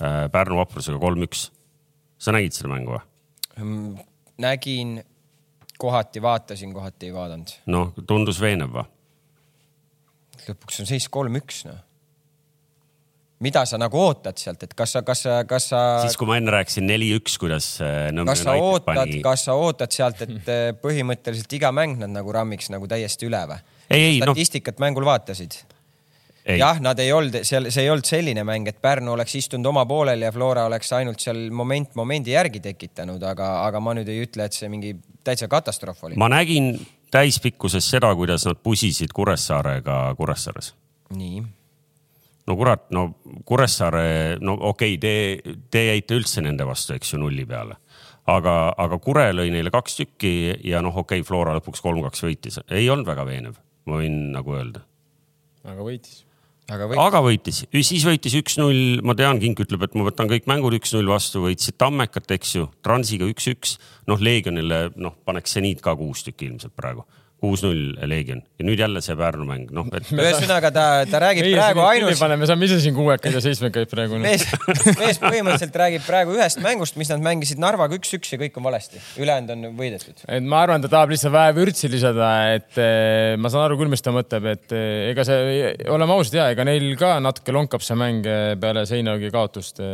[0.00, 1.50] äh, Pärnu vaprusega kolm-üks.
[2.16, 3.04] sa nägid seda mängu või?
[3.60, 4.08] Mm,
[4.40, 4.96] nägin
[5.78, 7.56] kohati vaatasin, kohati ei vaadanud.
[7.72, 8.86] noh, tundus veenev või?
[10.46, 11.78] lõpuks on seis kolm-üks, noh.
[13.42, 15.82] mida sa nagu ootad sealt, et kas sa, kas sa, kas sa.
[16.04, 20.22] siis, kui ma enne rääkisin neli-üks, kuidas äh, kas sa ootad, kas sa ootad sealt,
[20.26, 23.62] et äh, põhimõtteliselt iga mäng nad nagu rammiks nagu täiesti üle või?
[24.20, 24.86] statistikat no...
[24.86, 25.60] mängul vaatasid?
[26.54, 29.86] Jah, nad ei olnud seal, see ei olnud selline mäng, et Pärnu oleks istunud oma
[29.88, 34.22] poolel ja Flora oleks ainult seal moment momendi järgi tekitanud, aga, aga ma nüüd ei
[34.26, 34.94] ütle, et see mingi
[35.26, 36.18] täitsa katastroof oli.
[36.20, 36.74] ma nägin
[37.10, 40.74] täispikkuses seda, kuidas nad pusisid Kuressaarega Kuressaares.
[41.16, 41.42] nii
[42.46, 43.08] no kurat, no
[43.44, 47.80] Kuressaare, no okei okay,, te, te jäite üldse nende vastu, eks ju, nulli peale.
[48.26, 50.32] aga, aga Kure lõi neile kaks tükki
[50.66, 53.58] ja noh, okei okay,, Flora lõpuks kolm-kaks võitis, ei olnud väga veenev,
[53.90, 54.86] ma võin nagu öelda.
[55.66, 56.22] aga võitis
[56.72, 60.48] aga võitis, aga võitis., siis võitis üks-null, ma tean, Kink ütleb, et ma võtan kõik
[60.50, 63.76] mängud üks-null vastu, võitsid Tammekat, eks ju, Transiga üks-üks.
[64.10, 67.06] noh, Leegionile, noh, paneks seniid ka kuus tükki ilmselt praegu
[67.42, 70.08] kuus-null Leegion ja nüüd jälle see Pärnu mäng, noh et.
[70.16, 72.22] ühesõnaga ta, ta räägib Meie praegu ainult.
[72.40, 74.20] me saame ise siin kuuekaid ja seitsmekaid praegu.
[74.22, 74.46] mees,
[74.96, 79.02] mees põhimõtteliselt räägib praegu ühest mängust, mis nad mängisid Narvaga üks-üks ja kõik on valesti,
[79.20, 80.24] ülejäänud on võidetud.
[80.24, 83.92] et ma arvan, ta tahab lihtsalt vähe vürtsi lisada, et eh, ma saan aru küll,
[83.92, 87.84] mis ta mõtleb, et eh, ega see, oleme ausad ja ega neil ka natuke lonkab
[87.84, 89.84] see mäng eh, peale Seinagi kaotust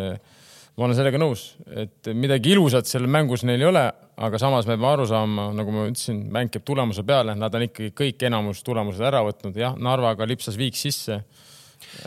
[0.72, 3.82] ma olen sellega nõus, et midagi ilusat seal mängus neil ei ole,
[4.23, 7.66] aga samas me peame aru saama, nagu ma ütlesin, mäng käib tulemuse peale, nad on
[7.66, 11.23] ikkagi kõik enamus tulemused ära võtnud, jah, Narvaga lipsas viik sisse.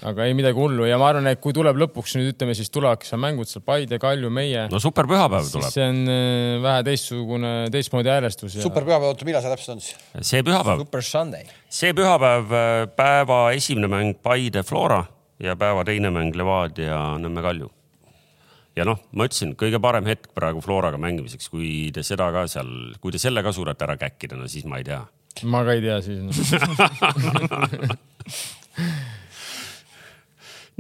[0.08, 3.18] aga ei midagi hullu ja ma arvan, et kui tuleb lõpuks nüüd ütleme, siis tulevadki
[3.20, 4.64] mängud seal Paide, Kalju, meie.
[4.72, 5.74] no superpühapäev tuleb.
[5.74, 8.64] see on äh, vähe teistsugune, teistmoodi häälestus ja....
[8.64, 10.00] superpühapäev, oota, millal see täpselt on siis?
[10.32, 10.86] see pühapäev.
[10.86, 11.52] Super Sunday.
[11.68, 15.04] see pühapäev, äh, päeva esimene mäng Paide, Flora
[15.44, 17.75] ja päeva teine mäng Levadia, Nõmme, Kalju
[18.76, 22.70] ja noh, ma ütlesin, kõige parem hetk praegu Floraga mängimiseks, kui te seda ka seal,
[23.02, 25.02] kui te selle ka suudate ära käkkida, no siis ma ei tea.
[25.52, 26.32] ma ka ei tea siis no.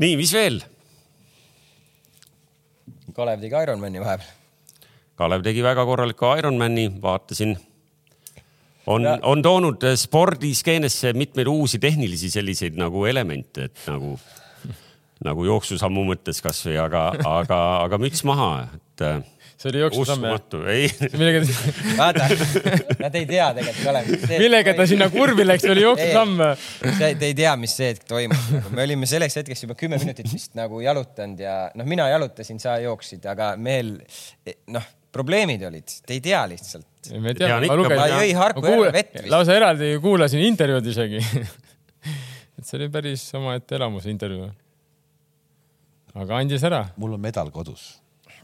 [0.04, 0.58] nii, mis veel?
[3.16, 4.34] Kalev tegi Ironmani vahepeal.
[5.16, 7.56] Kalev tegi väga korraliku Ironmani, vaatasin.
[8.92, 14.20] on, on toonud spordiskeenesse mitmeid uusi tehnilisi selliseid nagu elemente, et nagu
[15.24, 19.22] nagu jooksusammu mõttes kasvõi, aga, aga, aga müts maha, et äh,
[19.56, 20.42] see oli jooksusamm jah?
[20.74, 20.90] ei,
[21.20, 21.44] millega,
[21.96, 22.28] vaata,
[23.00, 24.10] nad ei tea tegelikult, Kalev.
[24.42, 26.44] millega ta sinna kurvi läks, oli jooksusamm.
[27.00, 28.50] Te te ei tea, mis see hetk toimus.
[28.76, 32.76] me olime selleks hetkeks juba kümme minutit vist nagu jalutanud ja noh, mina jalutasin, sa
[32.84, 33.96] jooksid, aga mehel
[34.76, 36.90] noh, probleemid olid, te ei tea lihtsalt.
[37.16, 38.02] ma ei tea, Tean ma lugesin.
[38.04, 39.32] ta jõi Harku järve vett vist.
[39.32, 41.24] lausa eraldi kuulasin intervjuud isegi.
[42.60, 44.52] et see oli päris omaette elamus intervjuu.
[46.16, 46.82] Aga andis ära.
[47.02, 47.96] mul on medal kodus.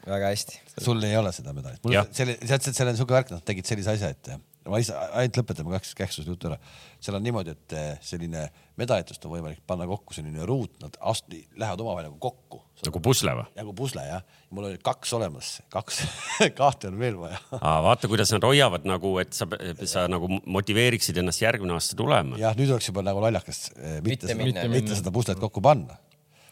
[0.06, 0.62] väga hästi.
[0.82, 1.82] sul ei ole seda medalit.
[1.84, 4.34] mul selle, tead, seal on siuke värk, nad tegid sellise asja, et
[4.70, 6.58] ma lihtsalt, ainult lõpetame kaks käksuse jutu ära.
[7.02, 8.44] seal on niimoodi, et eh, selline
[8.80, 12.62] medalitust on võimalik panna kokku selline ruut, nad ast-, lähevad omavahel nagu kokku.
[12.86, 13.48] nagu pusle või?
[13.58, 14.26] nagu pusle jah.
[14.54, 16.04] mul oli kaks olemas, kaks,
[16.60, 17.40] kahte on veel vaja.
[17.58, 19.50] vaata, kuidas nad hoiavad nagu, et sa,
[19.90, 22.38] sa nagu motiveeriksid ennast järgmine aasta tulema.
[22.42, 25.98] jah, nüüd oleks juba nagu lollakas eh, mitte, Mitte mitte, mitte seda puslet kokku panna.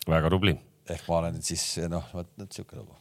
[0.09, 0.57] väga tubli.
[0.95, 2.95] Ehk ma olen siis noh, vot siuke lugu.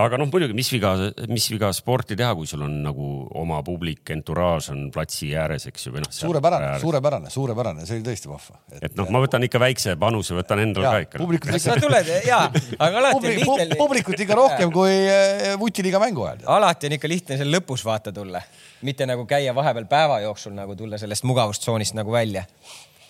[0.00, 0.94] aga noh, muidugi, mis viga,
[1.28, 3.06] mis viga sporti teha, kui sul on nagu
[3.36, 6.12] oma publik, entourage on platsi ääres, eks ju, või noh.
[6.14, 8.56] suurepärane, suurepärane, suurepärane, see oli tõesti vahva.
[8.80, 11.22] et noh, ma võtan ikka väikse panuse, võtan endale Jaa, ka ikka.
[11.24, 12.40] publikut sa ikka, tuled ja,
[12.78, 13.80] aga alati on publik, pu, lihtne.
[13.82, 16.46] publikut ikka rohkem kui eh, vutiliiga mängu ajal.
[16.60, 18.40] alati on ikka lihtne seal lõpus vaata tulla,
[18.86, 22.46] mitte nagu käia vahepeal päeva jooksul nagu tulla sellest mugavustsoonist nagu välja.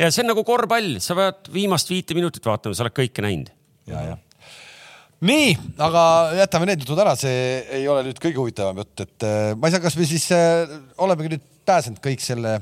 [0.00, 3.52] Ja see on nagu korvpall, sa pead viimast viite minutit vaatama, sa oled kõike näinud.
[3.90, 4.16] ja, ja.
[5.26, 6.02] nii, aga
[6.40, 9.76] jätame need jutud ära, see ei ole nüüd kõige huvitavam jutt, et eh, ma ei
[9.76, 12.58] tea, kas me siis äh, olemegi nüüd pääsenud kõik selle,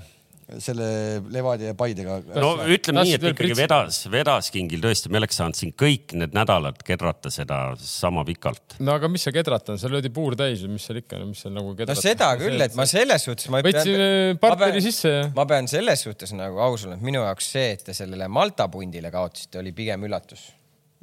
[0.63, 2.19] selle Levadia ja Paidega.
[2.41, 3.61] no ütleme nii, et ikkagi pritsida?
[3.61, 8.79] vedas, vedas kingil tõesti, me oleks saanud siin kõik need nädalad kedrata seda sama pikalt.
[8.81, 11.53] no aga mis see kedrata seal löödi puur täis või mis seal ikka, mis seal
[11.57, 12.01] nagu no kedrata.
[12.01, 16.07] seda küll, et ma selles suhtes ma võtsin äh, partneri sisse ja ma pean selles
[16.07, 19.75] suhtes nagu aus olema, et minu jaoks see, et te sellele Malta pundile kaotasite, oli
[19.77, 20.49] pigem üllatus.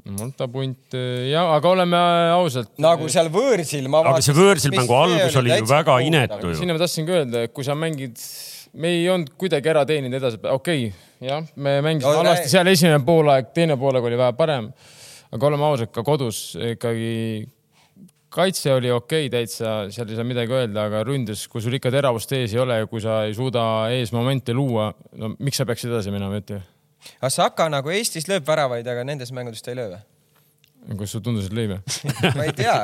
[0.06, 0.94] Malta punt
[1.32, 2.00] ja, aga oleme
[2.36, 2.68] ausad.
[2.82, 6.58] nagu seal võõrsil ma aga see võõrsil mängu algus oli ju väga inetu ju.
[6.60, 8.20] sinna ma tahtsingi öelda, et kui sa mängid,
[8.76, 12.70] me ei olnud kuidagi ära teeninud edasi, okei okay,, jah, me mängisime No, halvasti seal
[12.72, 14.72] esimene poolaeg, teine poolaeg oli vähe parem.
[15.32, 17.46] aga oleme ausad, ka kodus ikkagi
[18.36, 21.92] kaitse oli okei okay, täitsa, seal ei saa midagi öelda, aga ründes, kui sul ikka
[21.94, 23.66] teravust ees ei ole ja kui sa ei suuda
[23.96, 26.60] ees momente luua, no miks sa peaksid edasi minema, ütle.
[27.20, 30.04] aga Saka nagu Eestis lööb väravaid, aga nendes mängudes ta ei löö või?
[30.94, 31.80] Kus sul tundus, et lõi või?
[32.38, 32.76] ma ei tea.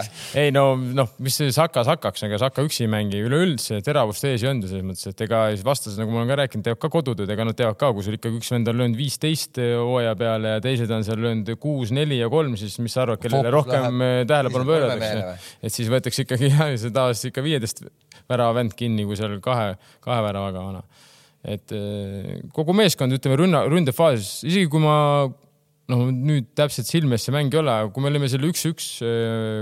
[0.42, 4.42] ei no noh, mis see Saka Sakaks, ega Saka üksi ei mängi, üleüldse teravust ees
[4.42, 6.92] ei olnud ju selles mõttes, et ega vastased, nagu ma olen ka rääkinud, teevad ka
[6.96, 10.56] kodutööd, ega nad teavad ka, kui sul ikkagi üks vend on löönud viisteist hooaja peale
[10.56, 13.70] ja teised on seal löönud kuus, neli ja kolm, siis mis sa arvad, kellele Fookus
[13.70, 15.52] rohkem tähelepanu pööratakse?
[15.62, 17.86] et siis võetakse ikkagi jah, see tavaliselt ikka viieteist
[18.32, 20.84] värava vend kinni, kui seal kahe, kahe väravaga vana.
[21.42, 24.98] et eh, kogu meeskond, ütleme rünna, ründefaasis, isegi kui ma
[25.90, 28.90] noh, nüüd täpselt silme ees see mäng ei ole, aga kui me olime seal üks-üks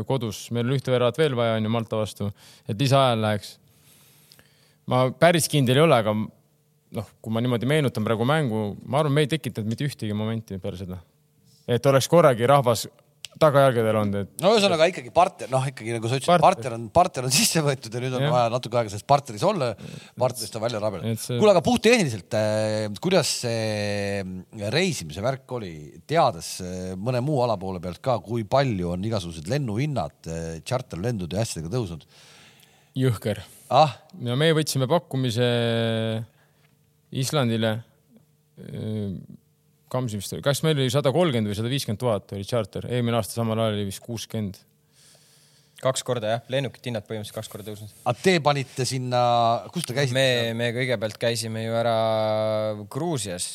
[0.09, 2.30] kodus, meil on ühte väravat veel vaja, onju Malta vastu,
[2.67, 3.53] et lisaajal läheks.
[4.89, 9.15] ma päris kindel ei ole, aga noh, kui ma niimoodi meenutan praegu mängu, ma arvan,
[9.15, 10.99] me ei tekitanud mitte ühtegi momenti peale seda.
[11.70, 12.88] et oleks korragi rahvas
[13.39, 16.75] tagajalgadel olnud, et no ühesõnaga ikkagi partner, noh ikkagi nagu sa ütlesid, Partner.
[16.77, 18.33] on, partner on sisse võetud ja nüüd on Jah.
[18.35, 19.69] vaja natuke aega selles partneris olla,
[20.19, 21.37] partnerist on välja rabeleda Et see-.
[21.39, 24.23] kuule, aga puhttehniliselt äh,, kuidas see
[24.75, 25.73] reisimise värk oli,
[26.09, 30.19] teades äh, mõne muu ala poole pealt ka, kui palju on igasugused lennuhinnad,
[30.67, 32.05] tšarterlendude ja asjadega tõusnud
[32.99, 33.95] jõhker ah,?
[34.25, 35.47] ja me võtsime pakkumise
[37.09, 37.71] Islandile.
[39.89, 43.17] Kamsi vist oli, kas meil oli sada kolmkümmend või sada viiskümmend tuhat oli charter, eelmine
[43.17, 44.59] aasta samal ajal oli vist kuuskümmend.
[45.79, 47.93] kaks korda jah, lennukite hinnad põhimõtteliselt kaks korda tõusnud.
[48.03, 49.21] aga te panite sinna,
[49.73, 50.13] kus te käisite?
[50.17, 51.95] me, me kõigepealt käisime ju ära
[52.91, 53.47] Gruusias,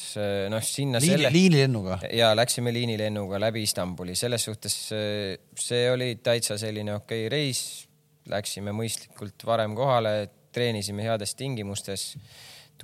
[0.51, 2.01] noh sinna liini selle, liinilennuga.
[2.11, 7.65] ja läksime liinilennuga läbi Istanbuli, selles suhtes eh, see oli täitsa selline okei okay reis.
[8.25, 12.15] Läksime mõistlikult varem kohale, treenisime heades tingimustes,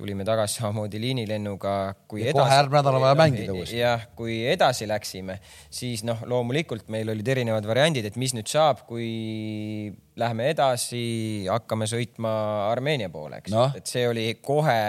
[0.01, 1.75] tulime tagasi samamoodi liinilennuga.
[2.09, 3.79] kohe järgmine nädal on vaja mängida uuesti.
[3.79, 5.37] jah, kui edasi läksime,
[5.69, 9.09] siis noh, loomulikult meil olid erinevad variandid, et mis nüüd saab, kui
[10.21, 11.03] läheme edasi,
[11.49, 12.31] hakkame sõitma
[12.71, 13.75] Armeenia poole, eks Noh.
[13.77, 14.79] et see oli kohe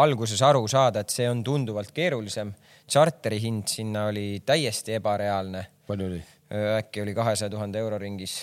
[0.00, 2.52] alguses aru saada, et see on tunduvalt keerulisem.
[2.90, 5.66] tšarteri hind sinna oli täiesti ebareaalne.
[5.86, 6.22] palju oli?
[6.50, 8.40] Äkki oli kahesaja tuhande euro ringis.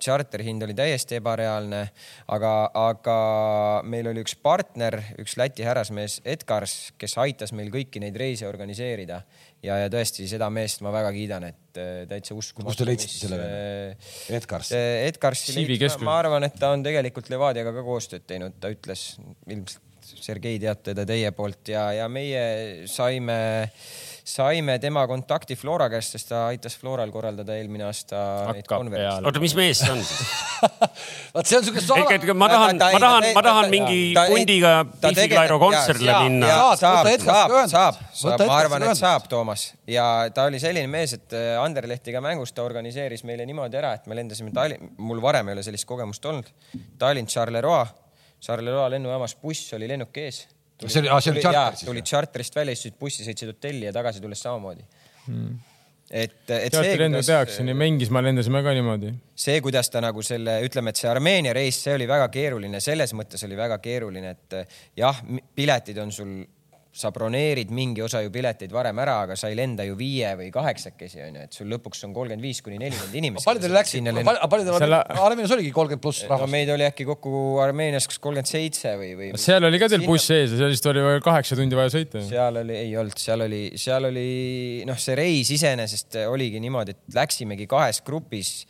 [0.00, 1.80] Charteri hind oli täiesti ebareaalne,
[2.30, 3.16] aga, aga
[3.90, 9.20] meil oli üks partner, üks Läti härrasmees Edgars, kes aitas meil kõiki neid reise organiseerida
[9.64, 12.70] ja, ja tõesti seda meest ma väga kiidan, et äh, täitsa uskumatu.
[12.70, 13.96] Kust te leidsite selle vene?
[14.38, 14.70] Edgars?
[14.74, 16.04] Edgarsi keskus.
[16.06, 19.14] ma arvan, et ta on tegelikult Levadiaga ka koostööd teinud, ta ütles
[19.48, 23.36] ilmselt, Sergei teate teda teie poolt ja, ja meie saime
[24.24, 28.16] saime tema kontakti Flora käest, sest ta aitas Floral korraldada eelmine aasta
[28.56, 29.20] neid konverentse.
[29.28, 30.00] oota, mis mees see on
[31.34, 33.70] vot see on siuke sala- ma tahan, Ta- ta- ma tahan ta-, ma tahan ta-
[33.74, 34.72] mingi ta- pundiga
[35.02, 36.48] tegeleb- Clyro kontserdile minna.
[36.80, 37.10] Saab saab,
[37.74, 39.66] saab, saab, ma arvan, et saab, Toomas.
[39.92, 44.06] Ja ta oli selline mees, et äh, Anderlehtiga mängus ta organiseeris meile niimoodi ära, et
[44.08, 46.48] me lendasime Tallinn, mul varem ei ole sellist kogemust olnud.
[46.98, 47.84] Tallinn, Charleroi,
[48.40, 50.46] Charleroi lennujaamas buss oli lennuk ees.
[50.88, 52.10] See oli- see oli charter siis, tulid või?
[52.10, 54.84] charterist välja, istusid bussi, sõitsid hotelli ja tagasi tulles samamoodi
[55.26, 55.54] Hmm.
[56.10, 59.14] et, et teatri lendu tehakse, nii Mengismaa lendasime ka niimoodi.
[59.34, 63.14] see, kuidas ta nagu selle, ütleme, et see Armeenia reis, see oli väga keeruline, selles
[63.16, 64.68] mõttes oli väga keeruline, et
[65.00, 65.22] jah,
[65.56, 66.44] piletid on sul,
[66.94, 70.50] sa broneerid mingi osa ju pileteid varem ära, aga sa ei lenda ju viie või
[70.54, 73.48] kaheksakesi onju, et sul lõpuks on kolmkümmend viis kuni nelikümmend inimest.
[73.48, 76.52] palju teil läksid, palju teil oli, Armeenias oligi kolmkümmend pluss no rahvast?
[76.54, 79.30] meid oli äkki kokku Armeenias kas kolmkümmend seitse või, või.
[79.42, 82.22] seal oli ka teil buss ees ja sellest oli veel kaheksa tundi vaja sõita.
[82.28, 84.28] seal oli, ei olnud, seal oli, seal oli
[84.86, 88.60] noh, see reis iseenesest oligi niimoodi, et läksimegi kahes grupis,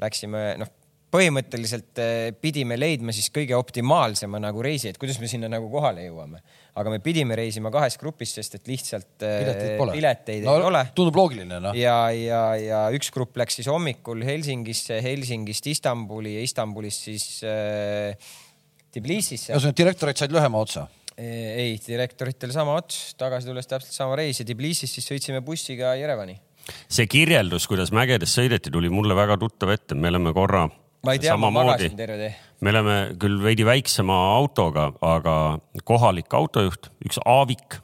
[0.00, 0.72] läksime noh,
[1.14, 6.08] põhimõtteliselt eh, pidime leidma siis kõige optimaalsema nagu reisi, et kuidas me sinna nagu kohale
[6.08, 6.40] jõuame.
[6.74, 9.94] Aga me pidime reisima kahes grupis, sest et lihtsalt eh, pileteid pole.
[9.94, 10.82] pileteid no, ei ole.
[10.96, 11.76] tundub loogiline, noh.
[11.78, 18.34] ja, ja, ja üks grupp läks siis hommikul Helsingisse, Helsingist Istanbuli ja Istanbulist siis äh,
[18.94, 19.52] Tbilisisse.
[19.54, 20.88] ühesõnaga direktorid said lühema otsa.
[21.14, 26.40] ei, direktoritel sama ots, tagasi tulles täpselt sama reis ja Tbilisist siis sõitsime bussiga Jerevani.
[26.90, 30.66] see kirjeldus, kuidas mägedes sõideti, tuli mulle väga tuttav ette, me oleme korra
[31.04, 32.34] ma ei tea, ma magasin terve tee.
[32.64, 35.34] Me oleme küll veidi väiksema autoga, aga
[35.84, 37.80] kohalik autojuht, üks Aavik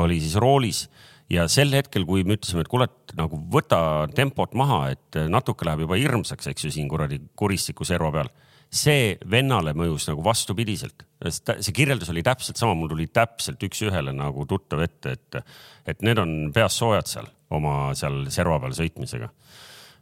[0.00, 0.88] oli siis roolis
[1.30, 3.78] ja sel hetkel, kui me ütlesime, et kuule, et nagu võta
[4.16, 8.32] tempot maha, et natuke läheb juba hirmsaks, eks ju, siin kuradi kuristiku serva peal.
[8.74, 14.46] see vennale mõjus nagu vastupidiselt, see kirjeldus oli täpselt sama, mul tuli täpselt üks-ühele nagu
[14.50, 15.54] tuttav ette, et,
[15.86, 19.30] et need on peas soojad seal oma seal serva peal sõitmisega.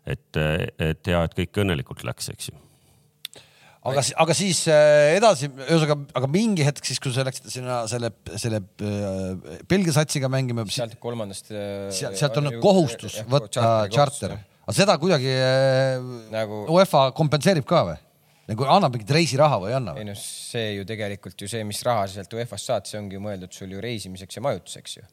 [0.06, 0.36] et,
[0.80, 2.61] et hea, et kõik õnnelikult läks, eks ju
[3.90, 8.12] aga, aga siis äh, edasi, ühesõnaga, aga mingi hetk siis, kui sa läksid sinna selle,
[8.38, 11.50] selle äh, Belgia satsiga mängima, sealt kolmandast.
[11.50, 14.38] sealt, sealt on kohustus võtta charter.
[14.62, 17.98] aga seda kuidagi äh, Nagu- UEFA kompenseerib ka või?
[18.52, 21.82] nagu annab mingit reisiraha või ei anna ei noh, see ju tegelikult ju see, mis
[21.86, 25.04] raha sa sealt UEFA-st saad, see ongi mõeldud sul ju reisimiseks ja majutuseks ju.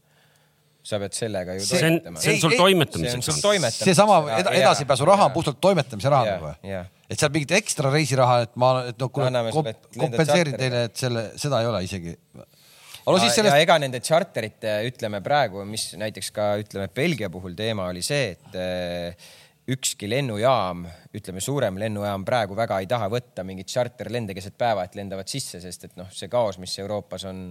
[0.83, 2.21] Sa pead sellega ju See- see on, toimetama.
[2.23, 3.47] see on sul ei, see on toimetamiseks sul olnud.
[3.47, 3.89] toimetamiseks.
[3.89, 8.55] seesama eda, edasipääsuraha on puhtalt toimetamise raha nagu või et seal mingit ekstra reisiraha, et
[8.61, 12.15] ma, et noh, kuule kompenseerin teile, et selle, seda ei ole isegi.
[12.37, 17.57] aga no siis sellest, ega nende charterite, ütleme praegu, mis näiteks ka ütleme Belgia puhul
[17.57, 19.29] teema oli see, et eh,
[19.69, 24.97] ükski lennujaam, ütleme suurem lennujaam praegu väga ei taha võtta mingeid charterlende keset päeva, et
[24.97, 27.43] lendavad sisse, sest et noh, see kaos, mis Euroopas on.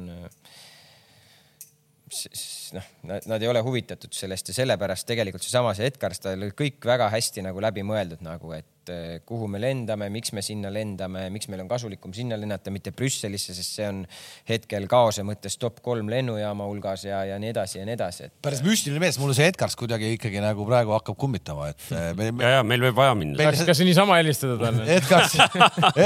[2.77, 6.83] noh, nad ei ole huvitatud sellest ja sellepärast tegelikult seesama see Edgars, tal oli kõik
[6.89, 11.27] väga hästi nagu läbi mõeldud nagu, et eh, kuhu me lendame, miks me sinna lendame,
[11.35, 14.03] miks meil on kasulikum sinna lennata, mitte Brüsselisse, sest see on
[14.49, 18.37] hetkel kaose mõttes top kolm lennujaama hulgas ja, ja nii edasi ja nii edasi, et
[18.45, 22.31] päris müstiline mees, mulle see Edgars kuidagi ikkagi nagu praegu hakkab kummitama, et eh, me,
[22.33, 23.39] me, ja, ja meil võib vaja minna.
[23.39, 24.89] Meil- kas, kas niisama helistada talle?
[24.99, 25.37] Edgars,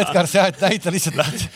[0.03, 1.47] Edgars jah, et näita lihtsalt.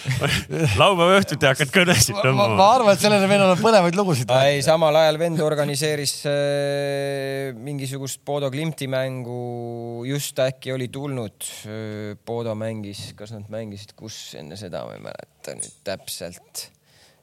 [0.81, 2.69] laupäeva õhtuti hakkad kõnesid ma, ma tõmbama.
[2.77, 4.31] arvan, et sellele vennal on põnevaid lugusid.
[4.47, 12.17] ei, samal ajal vend organiseeris äh, mingisugust Bodo Klimti mängu, just äkki oli tulnud äh,,
[12.27, 16.69] Bodo mängis, kas nad mängisid, kus enne seda, ma ei mäleta nüüd täpselt.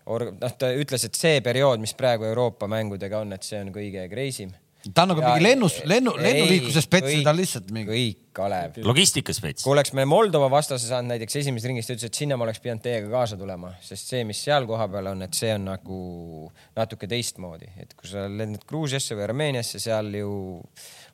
[0.04, 4.04] Noh, ta ütles, et see periood, mis praegu Euroopa mängudega on, et see on kõige
[4.12, 4.58] crazy m.
[4.92, 7.90] Ta on nagu mingi lennus, lennu, lennuliikluse spets, kõik- ta on lihtsalt mingi.
[7.92, 8.80] kõik, Kalev.
[8.84, 9.72] logistikaspets kui.
[9.72, 12.84] oleks me Moldova vastase saanud näiteks esimesest ringist, ta ütles, et sinna ma oleks pidanud
[12.84, 17.70] teiega kaasa tulema, sest see, mis seal kohapeal on, et see on nagu natuke teistmoodi,
[17.80, 20.34] et kui sa lendad Gruusiasse või Armeeniasse, seal ju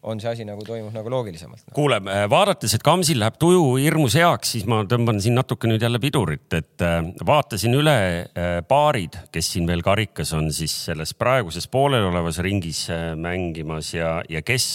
[0.02, 1.66] on see asi nagu toimub nagu loogilisemalt.
[1.76, 2.00] Kuule,
[2.32, 6.48] vaadates, et Kamsil läheb tuju hirmus heaks, siis ma tõmban siin natuke nüüd jälle pidurit,
[6.56, 12.40] et äh, vaatasin üle äh, paarid, kes siin veel karikas on siis selles praeguses pooleliolevas
[12.46, 14.70] ringis äh, mängimas ja, ja kes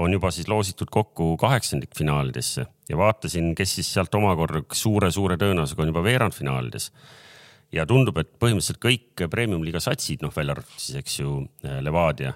[0.00, 2.66] on juba siis loositud kokku kaheksandikfinaalidesse.
[2.90, 6.88] Ja vaatasin, kes siis sealt omakorda suure-suure tõenäosusega on juba veerandfinaalides
[7.76, 11.36] ja tundub, et põhimõtteliselt kõik premium-liiga satsid, noh välja arvatud siis, eks ju,
[11.84, 12.32] Levadia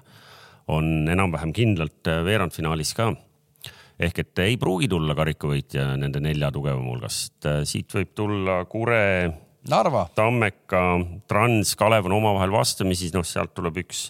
[0.67, 3.13] on enam-vähem kindlalt äh, veerandfinaalis ka.
[3.99, 9.31] ehk et ei pruugi tulla karikavõitja nende nelja tugevama hulgast, siit võib tulla Kure,
[9.69, 10.81] Narva, Tammeka,
[11.27, 14.09] Trans, Kalev on omavahel vastamisi, noh, sealt tuleb üks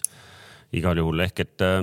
[0.74, 1.78] igal juhul ehk et äh,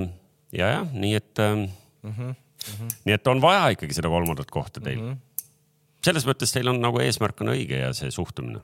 [0.52, 1.64] ja, jah, nii et mm,
[2.04, 2.92] -hmm, mm -hmm.
[3.04, 5.12] nii et on vaja ikkagi seda kolmandat kohta teil mm.
[5.12, 5.50] -hmm.
[6.04, 8.60] selles mõttes teil on nagu eesmärk on õige ja see suhtumine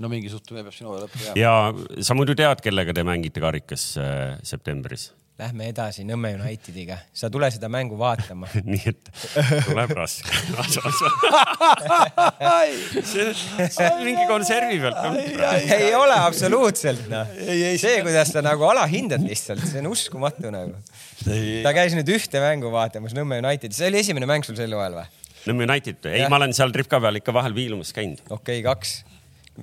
[0.00, 1.38] no mingi suhtumine peab sinu lõppu jääma.
[1.38, 5.10] ja sa muidu tead, kellega te mängite karikas äh, septembris?
[5.40, 8.44] Lähme edasi Nõmme Unitediga, sa tule seda mängu vaatama.
[8.66, 9.06] nii et
[9.64, 10.28] tuleb raske.
[13.08, 15.00] see on mingi konservi pealt.
[15.78, 17.30] ei ole absoluutselt noh
[17.80, 20.76] see, kuidas sa nagu alahindad lihtsalt, see on uskumatu nagu.
[21.64, 24.94] ta käis nüüd ühte mängu vaatamas Nõmme Unitedis, see oli esimene mäng sul sel hooajal
[25.00, 25.08] või?
[25.48, 28.20] Nõmme United, ei, ma olen seal tripka peal ikka vahel viilumas käinud.
[28.28, 29.09] okei okay,, kaks.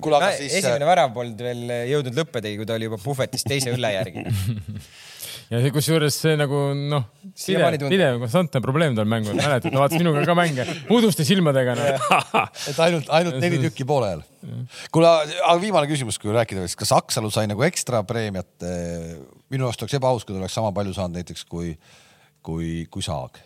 [0.02, 0.58] kuule, aga siis.
[0.60, 4.24] esimene värav polnud veel jõudnud lõppedagi, kui ta oli juba puhvetis teise õlle järgi.
[5.52, 7.06] ja see- kusjuures see nagu noh,
[7.80, 7.92] tundub.
[7.92, 11.86] pidev konstantne probleem tal mängul, mäletad, ta vaatas minuga ka mänge muduste silmadega no.
[12.70, 14.24] et ainult, ainult neli tükki poole ajal.
[14.94, 18.50] kuule, aga viimane küsimus, kui rääkida veel, kas Aksalu sai nagu ekstra preemiat?
[19.48, 21.72] minu arust oleks ebaaus, kui ta oleks sama palju saanud näiteks kui,
[22.44, 23.40] kui, kui Saag.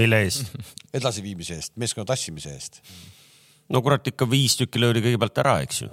[0.00, 0.48] mille eest?
[0.96, 2.80] edasiviimise eest, meeskonna tassimise eest.
[3.72, 5.88] No kurat, ikka viis tükki löödi kõigepealt ära, eks ju.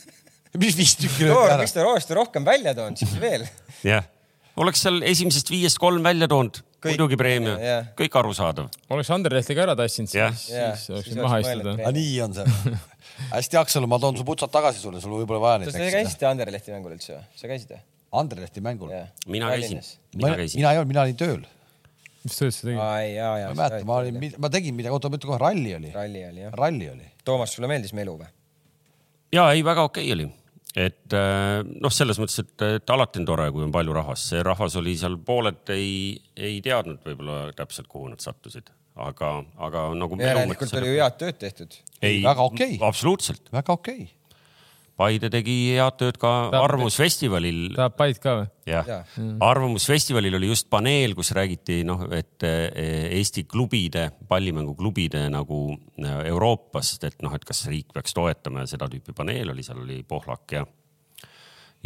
[0.62, 1.76] mis viis tükki löödi ära miks?
[1.76, 3.46] ta Roorst rohkem välja toonud siis veel?
[3.90, 4.08] jah,
[4.60, 8.70] oleks seal esimesest viiest kolm välja toonud, Kõik- muidugi preemia jah., kõik arusaadav.
[8.90, 11.84] oleks Anderlehti ka ära tassinud, siis, Jah, siis oleks siis maha oleks istuda mõelnud.
[11.84, 12.74] aga nii on see.
[13.36, 15.90] hästi, Aksalu, ma toon su putsad tagasi sulle, sul võib-olla vaja neid te.
[15.92, 17.24] käisite Anderlehti mängul üldse või?
[17.36, 17.82] sa käisid või?
[18.10, 18.90] Andrelehti mängul.
[19.30, 19.78] mina käisin,
[20.16, 20.58] mina mina käisin.
[20.58, 21.42] mina ei olnud, mina olin tööl.
[22.24, 22.80] Mis tööd sa tegid?
[22.82, 23.46] aa, ja, ja.
[23.48, 25.94] ma ei mäleta, ma olin, ma tegin midagi, oota, ma ütlen kohe, ralli oli.
[25.94, 26.58] ralli oli jah.
[26.60, 27.08] ralli oli.
[27.24, 28.28] Toomas, sulle meeldis Melu või?
[29.36, 30.26] ja ei, väga okei oli,
[30.74, 34.44] et äh, noh, selles mõttes, et, et alati on tore, kui on palju rahvast, see
[34.46, 39.34] rahvas oli seal, pooled ei, ei teadnud võib-olla täpselt, kuhu nad sattusid, aga,
[39.68, 40.20] aga nagu.
[40.20, 41.82] järelikult oli ju head tööd tehtud.
[42.02, 42.80] ei, Väga okei.
[42.92, 44.16] absoluutselt, väga okei okay..
[45.00, 48.48] Paide tegi head tööd ka Ta- Arvamusfestivalil tahab Pait ka või?
[48.68, 48.98] jah Jaa.
[49.16, 56.18] ja., Arvamusfestivalil oli just paneel, kus räägiti noh, et eh, Eesti klubide, pallimänguklubide nagu eh,
[56.28, 60.02] Euroopast, et noh, et kas riik peaks toetama ja seda tüüpi paneel oli, seal oli
[60.04, 60.66] Pohlak ja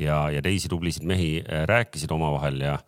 [0.00, 2.78] ja, ja teisi tublisid mehi eh, rääkisid omavahel ja,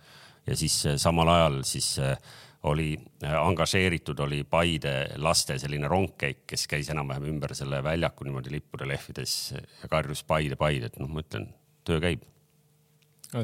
[0.47, 2.19] ja siis samal ajal siis eh,
[2.67, 8.55] oli eh, angažeeritud, oli Paide laste selline rongkäik, kes käis enam-vähem ümber selle väljaku niimoodi
[8.57, 11.51] lippude lehvides ja karjus Paide, Paide, et noh, ma ütlen,
[11.87, 12.25] töö käib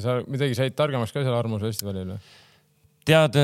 [0.02, 2.20] sa midagi said targemaks ka seal Arvamusfestivalil või?
[3.08, 3.36] tead,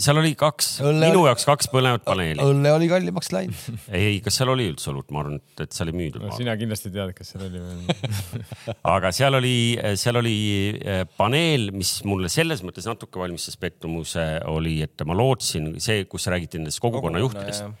[0.00, 2.42] seal oli kaks, minu oli- jaoks kaks põnevat paneeli.
[2.44, 3.80] õlle oli kallimaks läinud.
[4.00, 6.92] ei, kas seal oli üldse õlut, ma arvan, et, seal ei müüdud no sina kindlasti
[6.94, 7.98] tead, kas seal oli või?
[8.94, 9.56] aga seal oli,
[10.00, 10.36] seal oli
[10.76, 16.28] eh, paneel, mis mulle selles mõttes natuke valmistas pettumuse, oli, et ma lootsin see, kus
[16.30, 17.72] räägiti nendest kogukonna Kogukonna,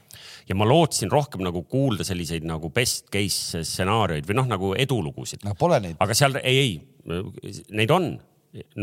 [0.48, 5.44] ja ma lootsin rohkem nagu kuulda selliseid nagu best case stsenaariumeid või noh, nagu edulugusid.
[5.46, 5.98] no pole neid.
[6.02, 8.12] aga seal ei, ei, neid on.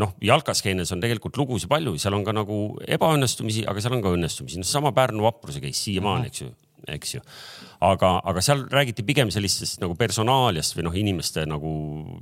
[0.00, 2.58] noh, jalkaskeenes on tegelikult lugusid palju, seal on ka nagu
[2.88, 6.48] ebaõnnestumisi, aga seal on ka õnnestumisi, noh sama Pärnu vapruse case siiamaani, eks ju,
[6.94, 7.20] eks ju.
[7.84, 11.72] aga, aga seal räägiti pigem sellistest nagu personaaliast või noh, inimeste nagu,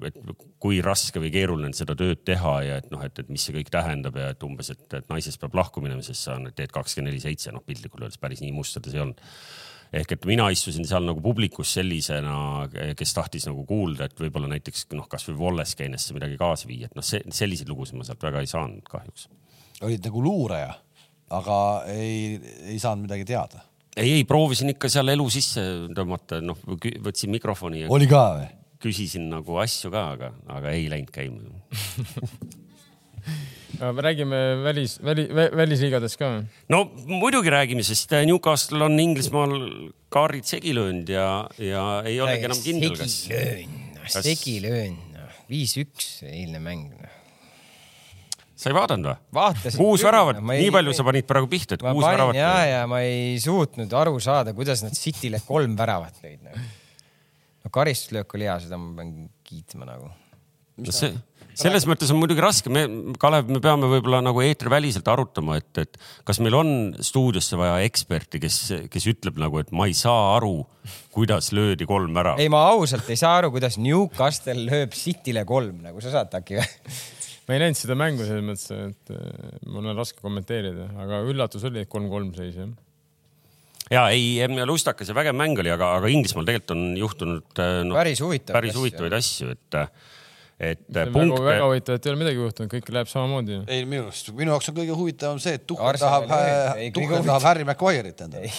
[0.09, 0.19] et
[0.63, 3.55] kui raske või keeruline on seda tööd teha ja et noh, et, et mis see
[3.55, 7.13] kõik tähendab ja et umbes, et, et naisest peab lahku minema, sest sa teed kakskümmend
[7.13, 9.23] neli seitse, noh piltlikult öeldes päris nii mustades ei olnud
[9.95, 12.67] ehk et mina istusin seal nagu publikus sellisena,
[12.99, 17.07] kes tahtis nagu kuulda, et võib-olla näiteks noh, kasvõi Wolleskeenesse midagi kaasa viia, et noh,
[17.07, 19.29] see selliseid lugusid ma sealt väga ei saanud kahjuks.
[19.87, 20.75] olid nagu luuraja,
[21.37, 21.59] aga
[21.93, 23.65] ei, ei saanud midagi teada.
[23.97, 25.65] ei, ei proovisin ikka seal elu sisse
[25.97, 28.53] tõmmata, noh võtsin mikrofoni oli ka või?
[28.83, 31.41] küsisin nagu asju ka, aga, aga ei läinud käima.
[33.81, 36.45] räägime välis, väli, välisliigadest ka või?
[36.73, 39.57] no muidugi räägime, sest Newcastle on Inglismaal
[40.13, 41.27] kaarid segi löönud ja,
[41.61, 43.19] ja ei olegi enam kindel, kas.
[43.27, 44.97] segilöön, kas- segilöön,
[45.51, 46.91] viis-üks eilne mäng.
[48.57, 49.17] sa ei vaadanud või?
[49.41, 49.79] vaatasin.
[49.81, 52.41] kuus väravat, nii palju sa panid praegu pihta, et kuus panin väravat.
[52.41, 56.69] ja, ja ma ei suutnud aru saada, kuidas nad Cityle kolm väravat lõid nagu..
[57.65, 60.15] no karistuslöök oli hea, seda ma pean kiitma nagu.
[60.93, 61.13] see,
[61.57, 62.85] selles mõttes on muidugi raske, me,
[63.21, 65.99] Kalev, me peame võib-olla nagu eetriväliselt arutama, et, et
[66.29, 66.71] kas meil on
[67.01, 68.59] stuudiosse vaja eksperti, kes,
[68.93, 70.61] kes ütleb nagu, et ma ei saa aru,
[71.17, 72.43] kuidas löödi kolm väravat.
[72.45, 76.61] ei, ma ausalt ei saa aru, kuidas Newcastle lööb Cityle kolm nagu, sa saad äkki
[76.61, 76.67] või?
[77.47, 81.65] ma ei näinud seda mängu selles mõttes, et äh, mul on raske kommenteerida, aga üllatus
[81.69, 82.69] oli, et kolm-kolm seis jah.
[83.95, 88.21] ja ei, lustakas ja vägev mäng oli, aga, aga Inglismaal tegelikult on juhtunud no, päris
[88.25, 88.59] huvitav.
[88.59, 89.81] päris huvitavaid asju, et,
[90.57, 93.59] et väga, punkte väga, huvitav, et ei ole midagi juhtunud, kõik läheb samamoodi.
[93.69, 97.47] ei, minu arust, minu jaoks on kõige huvitavam see, et Tuhkel Arsenali tahab huvitavam- tahab
[97.51, 98.53] Harry Maguire'it endale.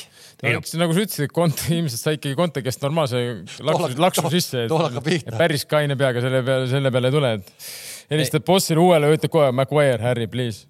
[0.78, 3.24] nagu sa ütlesid, et Conte, ilmselt sai ikkagi Conte käest normaalse
[3.66, 5.34] laksu laksu sisse, tool hakkab pihta.
[5.34, 7.70] et päris kaine peaga selle peale, selle peale ei tule, et
[8.14, 10.68] helistad bossile uuele ja ütled kohe Maguire, Harry, please.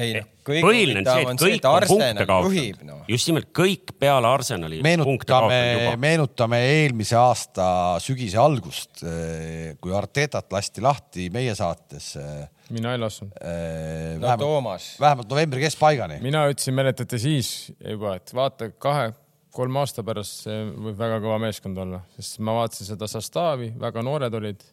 [0.00, 3.02] Ei noh, kõige põhiline on see, huvitavam et on see, kõik et Arsenal juhib, noh.
[3.10, 7.66] just nimelt kõik peale Arsenali meenutame meenutame eelmise aasta
[8.02, 9.04] sügise algust,
[9.80, 12.14] kui Artetat lasti lahti meie saates.
[12.74, 13.34] mina ei lasknud.
[13.34, 16.18] no vähemalt, Toomas, vähemalt novembri keskpaigani.
[16.24, 21.78] mina ütlesin, mäletate siis juba, et vaata kahe-kolme aasta pärast see võib väga kõva meeskond
[21.86, 24.66] olla, sest ma vaatasin seda Sastavi, väga noored olid.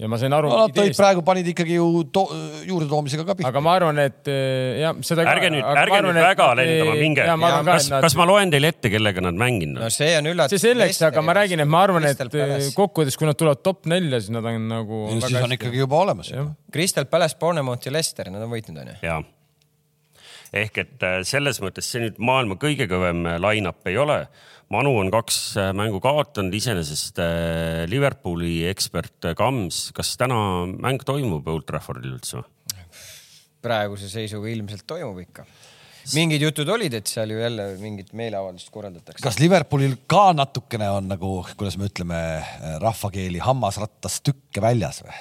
[0.00, 2.22] Ja ma sain aru no nad tõid praegu, panid ikkagi ju to,
[2.68, 3.50] juurdetoomisega ka pihta.
[3.50, 5.26] aga ma arvan, et eh, jah, seda.
[5.32, 7.26] ärge nüüd, ärge nüüd väga lendama minge.
[7.68, 9.94] kas, kas ma loen teile ette, kellega nad mänginud no on?
[9.94, 10.56] see on üllatus.
[10.56, 12.70] see selleks, aga ma räägin, et ma arvan, et Palace.
[12.76, 15.02] kokkuvõttes, kui nad tulevad top nelja, siis nad on nagu.
[15.18, 16.32] siis on ikkagi juba olemas.
[16.72, 19.20] Crystal Palace, Bournemouth ja Leicester, nad on võitnud onju.
[20.60, 24.24] ehk et äh, selles mõttes see nüüd maailma kõige kõvem line-up ei ole.
[24.70, 30.38] Manu on kaks äh, mängu kaotanud, iseenesest äh, Liverpooli ekspert äh, Kams, kas täna
[30.70, 32.44] mäng toimub Old Traffordil üldse
[33.60, 35.44] praeguse seisuga ilmselt toimub ikka.
[36.16, 39.22] mingid jutud olid, et seal ju jälle mingit meeleavaldust korraldatakse.
[39.26, 42.22] kas Liverpoolil ka natukene on nagu, kuidas me ütleme
[42.80, 45.18] rahvakeeli, hammasrattas tükke väljas või?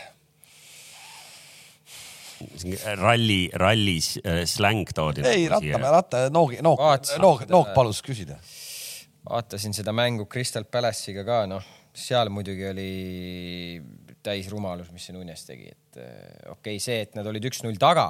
[3.02, 5.26] ralli, rallis äh, släng toodi.
[5.28, 6.80] ei, ratta, ratta, Noog, Noog,
[7.20, 8.38] Noog, Noog palus küsida.
[9.28, 11.66] Vaatasin seda mängu Crystal Palace'iga ka, noh,
[11.96, 12.90] seal muidugi oli
[14.24, 17.80] täis rumalus, mis see Nunes tegi, et eh, okei okay,, see, et nad olid üks-null
[17.82, 18.10] taga,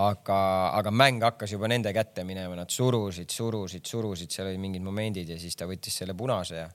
[0.00, 0.40] aga,
[0.78, 5.32] aga mäng hakkas juba nende kätte minema, nad surusid, surusid, surusid, seal olid mingid momendid
[5.32, 6.68] ja siis ta võttis selle punase ja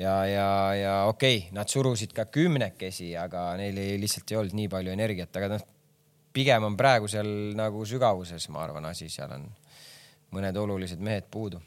[0.00, 4.56] ja, ja, ja okei okay,, nad surusid ka kümnekesi, aga neil ei, lihtsalt ei olnud
[4.56, 5.66] nii palju energiat, aga noh,
[6.32, 7.28] pigem on praegu seal
[7.58, 9.50] nagu sügavuses, ma arvan, asi, seal on
[10.30, 11.58] mõned olulised mehed puudu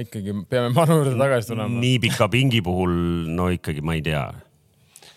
[0.00, 1.80] ikkagi peame Manu juurde tagasi tulema.
[1.80, 2.94] nii pika pingi puhul,
[3.34, 4.24] no ikkagi ma ei tea.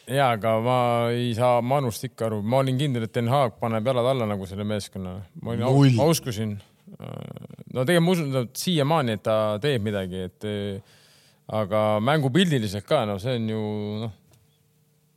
[0.08, 0.80] ja, aga ma
[1.14, 4.50] ei saa Manust ikka aru, ma olin kindel, et Den Haag paneb jalad alla nagu
[4.50, 5.18] selle meeskonna.
[5.42, 5.96] ma olin, Null.
[5.98, 6.58] ma uskusin.
[6.98, 10.48] no tegelikult ma usun siiamaani, et ta teeb midagi, et
[11.48, 13.60] aga mängupildiliselt ka, no see on ju
[14.06, 14.16] noh,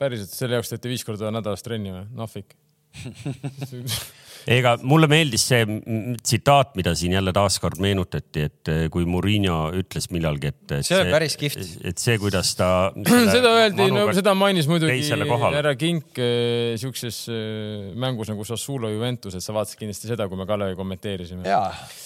[0.01, 2.07] päriselt selle jaoks teete viis korda nädalas trenni või?
[2.17, 2.57] nahvik.
[4.49, 5.65] ega mulle meeldis see
[6.23, 10.87] tsitaat, mida siin jälle taaskord meenutati, et eh, kui Murillo ütles millalgi, et, et.
[10.87, 11.77] See oli päris kihvt.
[11.91, 12.91] et see, kuidas ta.
[13.35, 19.37] seda öeldi, no seda mainis muidugi härra Kink eh, siukses eh, mängus nagu Sassuolo Juventus,
[19.37, 21.45] et sa vaatasid kindlasti seda, kui me Kalevi kommenteerisime.
[21.49, 21.63] ja,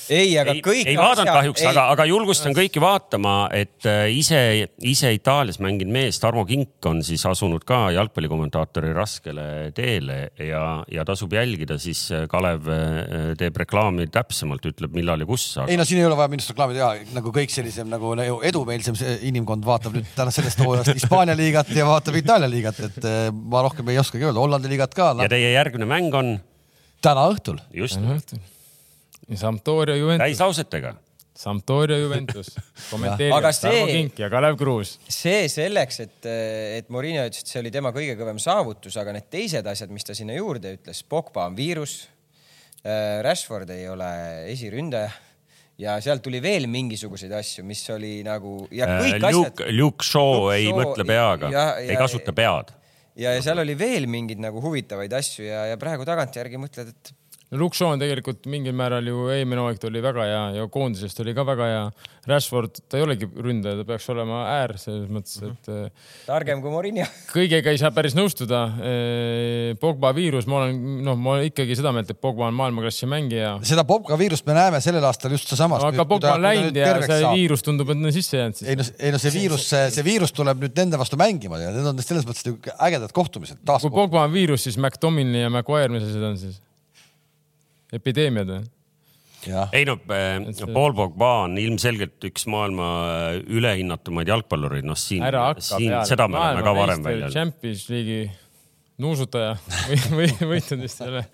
[0.09, 0.91] ei, aga ei, kõik.
[0.91, 4.41] ei vaadanud kahjuks, aga, aga julgustan kõiki vaatama, et ise,
[4.85, 11.05] ise Itaalias mänginud mees Tarmo Kink on siis asunud ka jalgpallikommentaatori raskele teele ja, ja
[11.07, 15.47] tasub jälgida, siis Kalev äh, teeb reklaami täpsemalt, ütleb millal ja kus.
[15.67, 18.15] ei no siin ei ole vaja minust reklaami teha, nagu kõik sellisem nagu
[18.47, 18.99] edumeelsem
[19.31, 23.63] inimkond vaatab nüüd täna sellest hooajast Hispaania liigat ja vaatab Itaalia liigat, et eh, ma
[23.67, 26.37] rohkem ei oskagi öelda, Hollandi liigat ka no, ja teie järgmine mäng on
[27.05, 27.61] täna õhtul.
[27.75, 28.01] just
[29.35, 30.95] Sampdoria Juventus, täislausetega.
[31.35, 32.47] Sampdoria Juventus,
[32.91, 34.99] see- Tarmo Kink ja Kalev Kruus.
[35.11, 36.29] see selleks, et,
[36.79, 40.07] et Morini ütles, et see oli tema kõige kõvem saavutus, aga need teised asjad, mis
[40.07, 42.05] ta sinna juurde ütles, Pogba on viirus,
[43.25, 44.11] Rashford ei ole
[44.53, 45.09] esiründaja
[45.81, 50.51] ja sealt tuli veel mingisuguseid asju, mis oli nagu ja kõik asjad Luke, Luke Shaw
[50.55, 52.75] ei Shaw mõtle peaga ei kasuta pead.
[53.17, 57.15] ja, ja seal oli veel mingeid nagu huvitavaid asju ja, ja praegu tagantjärgi mõtled, et
[57.53, 61.21] Luke Shaw on tegelikult mingil määral ju eelmine hooaeg ta oli väga hea ja koondisest
[61.23, 61.83] oli ka väga hea.
[62.25, 66.73] Rashford, ta ei olegi ründaja, ta peaks olema äär selles mõttes, et eh, targem kui
[66.73, 67.05] Morini.
[67.35, 68.63] kõigega ei saa päris nõustuda.
[69.83, 73.59] Pogba viirus, ma olen, noh, ma olen ikkagi seda meelt, et Pogba on maailmaklassi mängija.
[73.69, 75.85] seda Popka viirust me näeme sellel aastal just seesamas.
[75.85, 78.95] aga Pogba on läinud ja see viirus tundub, et on sisse jäänud ei siis.
[78.95, 82.01] no, ei no see viirus, see viirus tuleb nüüd nende vastu mängima ja need on
[82.05, 83.93] selles mõttes nagu ägedad kohtumised kui.
[83.93, 86.63] Pogba on viirus, siis McDominay ja Maguire, mis asjad on siis?
[87.95, 88.65] Epideemiad või?
[89.77, 89.99] ei no,
[90.73, 95.25] Paul Pogba on ilmselgelt üks maailma äh, ülehinnatumaid jalgpallureid, noh siin,
[95.61, 96.07] siin peale.
[96.09, 97.37] seda me oleme ka varem välja öelnud.
[97.37, 98.29] Champions League'i
[99.05, 99.57] nuusutaja
[99.91, 101.27] või, või võitnud vist selle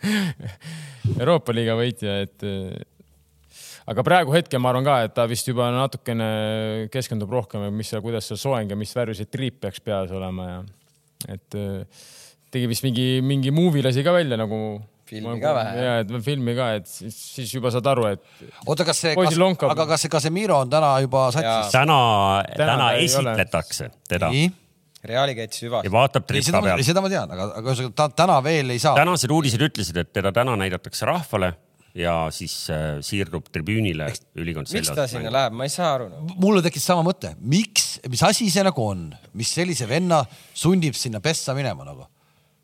[1.18, 5.70] Euroopa liiga võitja, et eh, aga praegu hetkel ma arvan ka, et ta vist juba
[5.74, 6.30] natukene
[6.92, 10.50] keskendub rohkem, mis ja kuidas see soeng ja mis värvi see triip peaks peas olema
[10.50, 10.62] ja
[11.36, 11.60] et
[12.50, 14.80] tegi vist mingi, mingi movie lasi ka välja nagu.
[15.10, 18.22] Filmi ka vähe, ja, et filmi ka, et siis, siis juba saad aru, et
[18.62, 21.72] oota, kas see, aga kas see Casemiro on täna juba satsis?
[21.74, 22.00] täna,
[22.54, 24.30] Täna täna esitletakse teda
[25.04, 25.92] Reali käitis hüvasti ja.
[25.94, 26.82] vaatab ei tripa peal.
[26.84, 28.92] seda ma tean, aga, aga ühesõnaga ta täna veel ei saa.
[28.98, 31.54] tänased uudised ütlesid, et teda täna näidatakse rahvale
[31.96, 36.36] ja siis äh, siirdub tribüünile ülikond miks ta sinna läheb, ma ei saa aru no..
[36.42, 39.08] mulle tekkis sama mõte, miks, mis asi see nagu on,
[39.40, 40.20] mis sellise venna
[40.54, 42.06] sunnib sinna pessa minema nagu?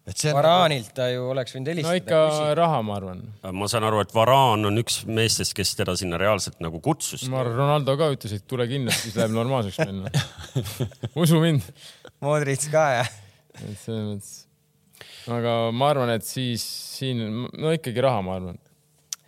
[0.06, 3.24] Varaanilt ta ju oleks võinud no helistada ikka raha, ma arvan.
[3.58, 7.26] ma saan aru, et Varaan on üks meestest, kes teda sinna reaalselt nagu kutsus.
[7.32, 10.12] ma arvan, Ronaldo ka ütles, et tule kindlasti, siis läheb normaalseks minna.
[11.22, 11.66] usu mind.
[12.22, 13.06] Modric ka ja
[13.64, 14.36] et selles mõttes.
[15.32, 16.64] aga ma arvan, et siis
[16.96, 18.60] siin, no ikkagi raha, ma arvan.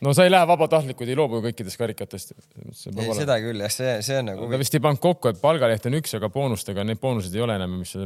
[0.04, 2.34] no sa ei lähe vabatahtlikud, ei loobu kõikidest karikatest.
[2.36, 5.88] ei, seda küll jah, see, see on nagu ta vist ei pannud kokku, et palgaleht
[5.90, 8.04] on üks, aga boonustega neid boonuseid ei ole enam, mis sa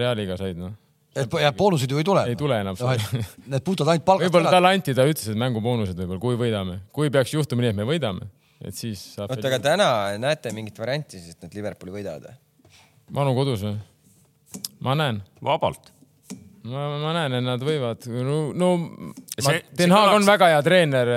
[0.00, 0.76] Realiga said, noh.
[1.14, 2.24] Et ja boonuseid ju ei tule.
[2.30, 3.04] ei tule enam et
[3.46, 7.12] need puhtalt ainult palgast võib-olla talle anti, ta ütles, et mänguboonused võib-olla, kui võidame, kui
[7.14, 8.28] peaks juhtuma nii, et me võidame,
[8.64, 9.34] et siis saab.
[9.34, 9.88] oota, aga täna
[10.22, 12.38] näete mingit varianti siis, et nad Liverpooli võidavad või?
[13.14, 13.76] Manu kodus või?
[14.86, 15.92] ma näen, vabalt.
[16.66, 18.72] ma, ma näen, et nad võivad, no, no
[19.78, 21.14] Den Haag on väga hea treener,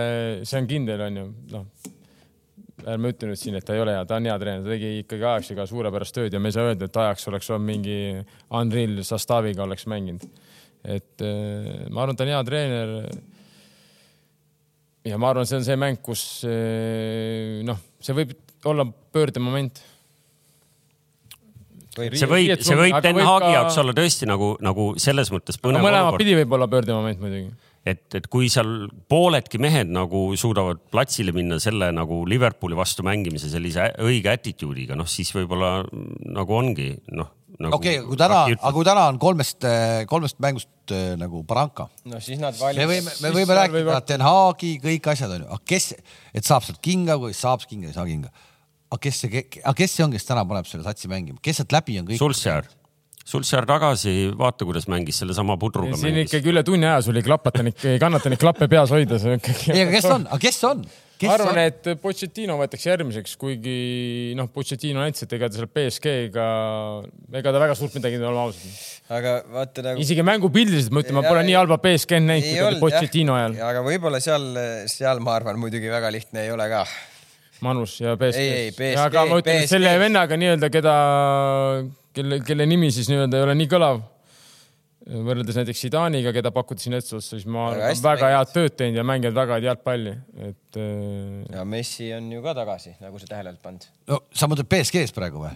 [0.47, 1.67] see on kindel, onju, noh.
[2.85, 4.91] Ärme ütle nüüd siin, et ta ei ole hea, ta on hea treener, ta tegi
[5.01, 7.97] ikkagi Ajaxiga suurepärast tööd ja me ei saa öelda, et Ajax oleks olnud mingi
[8.59, 10.27] Unreal Sastaviga oleks mänginud.
[10.85, 12.95] et eh, ma arvan, et ta on hea treener.
[15.09, 18.35] ja ma arvan, see on see mäng, kus eh, noh, see võib
[18.67, 19.81] olla pöördemoment
[21.97, 26.11] see võib, see võib Den Haagi jaoks olla tõesti nagu, nagu selles mõttes põnev mõlemat
[26.11, 27.49] olukord, pidi võib olla pöördemoment muidugi.
[27.87, 33.49] et, et kui seal pooledki mehed nagu suudavad platsile minna selle nagu Liverpooli vastu mängimise
[33.51, 35.79] sellise õige attitude'iga, noh siis võib-olla
[36.37, 37.77] nagu ongi noh nagu,.
[37.77, 39.65] okei, kui täna, aga kui täna on kolmest,
[40.09, 42.91] kolmest mängust äh, nagu Barranca, no siis nad me valivad.
[42.91, 45.93] võime, me võime rääkida võivad- Den Haagi kõik asjad onju, aga kes,
[46.33, 48.31] et saab sealt kinga, kui saab kinga, ei saa kinga.
[48.87, 51.73] aga kes see, aga kes see on, kes täna paneb selle satsi mängima, kes sealt
[51.75, 52.21] läbi on kõik?
[52.21, 52.69] Sulsjär,
[53.27, 56.29] Sulsjär tagasi, vaata, kuidas mängis sellesama pudruga siin mängis.
[56.31, 59.81] ikkagi üle tunni aja sul ei klapata neid, ei kannata neid klappe peas hoida, ei,
[59.81, 60.85] aga kes on, aga kes on?
[61.17, 63.75] kes ma arvan, et Pochettino võetakse järgmiseks, kuigi
[64.37, 66.47] noh, Pochettino näitas, et ega ta seal BSG-ga,
[67.41, 68.79] ega ta väga suurt midagi ei ole, ausad.
[69.19, 70.05] aga vaata nagu.
[70.05, 73.59] isegi mängupildiliselt ma ütlen, ma Ja- pole nii halba BSG-d näinud, kui Pochettino ajal.
[73.73, 74.47] aga võib-olla seal,
[74.93, 76.85] seal ma arvan muidugi väga lihtne ei ole ka.
[77.65, 78.93] Manus ja BSG.
[79.01, 80.93] Aga ma ütlen, et selle vennaga nii-öelda, keda,
[82.17, 84.01] kelle, kelle nimi siis nii-öelda ei ole nii kõlav,
[85.27, 89.07] võrreldes näiteks Zidaniga, keda pakuti siin eesotsas, siis ma Väga väga head tööd teinud ja
[89.07, 90.17] mänginud väga head jalgpalli,
[90.49, 93.89] et äh, ja Messi on ju ka tagasi, nagu sa tähele oled pannud.
[94.11, 95.55] no sa mõtled BSG-s praegu või?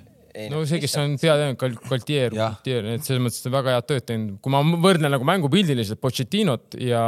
[0.52, 2.36] no see, kes on peatreener, Galtier.
[2.36, 4.38] Galtier, et selles mõttes väga head tööd teinud.
[4.44, 7.02] kui ma võrdlen nagu mängupildiliselt Pochettinot ja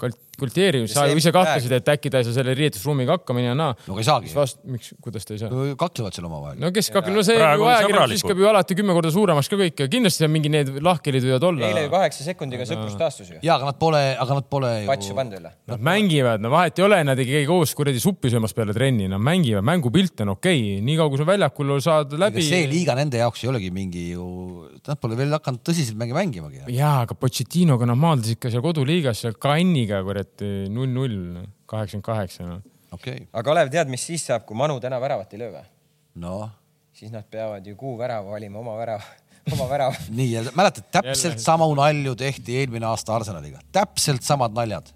[0.00, 3.54] Gal- Galtieri, sa ju ise kahtlesid, et äkki ta ei saa selle riietusruumiga hakkama ja
[3.58, 3.74] naa.
[3.88, 4.30] no aga ei saagi.
[4.36, 5.50] vast-, miks, kuidas ta ei saa?
[5.80, 6.60] kaklevad seal omavahel.
[6.62, 9.58] no kes kakleb, no see ju on ajakirjandus viskab ju alati kümme korda suuremaks ka
[9.58, 11.70] kõike, kindlasti seal mingi need lahkhelid võivad olla.
[11.72, 13.40] eile ju kaheksa sekundiga sõprus taastus ju.
[13.42, 15.16] ja aga nad pole, aga nad pole patsu ju.
[15.18, 15.52] pannud üle.
[15.72, 19.10] Nad mängivad, no vahet ei ole, nad ei käi koos kuradi suppi söömas peale trenni,
[19.10, 22.46] nad mängivad, mängupilt on okei okay., nii kaua kui sa väljakul saad läbi.
[22.46, 24.28] see liiga nende jaoks ei olegi mingi ju,
[24.86, 26.62] nad pole veel hakanud tõsiselt mänge mängimagi.
[26.78, 30.04] jaa, aga Pochettinoga nad maadlesid ikka seal koduliigas seal Cannes'iga
[30.36, 32.62] kuradi null-null, kaheksakümmend kaheksa, noh.
[32.92, 35.68] okei, aga Kalev, tead, mis siis saab, kui Manu täna väravat ei löö või?
[36.18, 36.48] noh
[36.98, 39.04] siis nad peavad ju kuu värava valima oma värava,
[39.54, 40.06] oma värava.
[40.10, 44.90] nii ja mäletad, täpselt samu nalju tehti eelmine aasta Arsenaliga, täpselt samad naljad.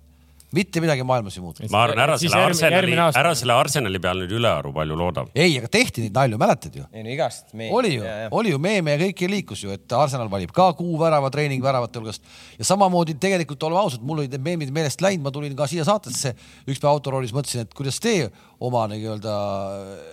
[0.56, 1.66] Mitte midagi maailmas ei muutu.
[1.72, 5.24] ma arvan, ära selle Arsenali ära selle Arsenali peal nüüd ülearu palju looda.
[5.34, 6.86] ei, aga tehti neid nalju, mäletad ju?
[6.92, 7.76] ei no igast meeldib.
[7.78, 8.06] oli ju,
[8.40, 12.26] oli ju meeme ja kõik liikus ju, et Arsenal valib ka kuu värava treeningväravate hulgast
[12.58, 15.86] ja samamoodi tegelikult oleme ausad, mul olid need meemid meelest läinud, ma tulin ka siia
[15.88, 16.34] saatesse
[16.66, 18.16] üks päev autoroolis mõtlesin, et kuidas te
[18.62, 19.32] oma nii-öelda,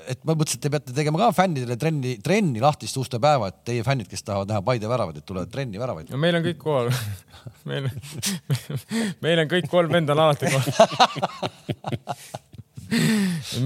[0.10, 3.60] et ma mõtlesin, et te peate tegema ka fännidele trenni, trenni lahtist uste päeva, et
[3.68, 6.10] teie fännid, kes tahavad näha Paide väravaid, et tulevad trenni väravaid.
[6.10, 6.90] no meil on kõik kohal.
[7.70, 7.84] meil,
[9.26, 10.70] meil on kõik kolm venda on alati kohal.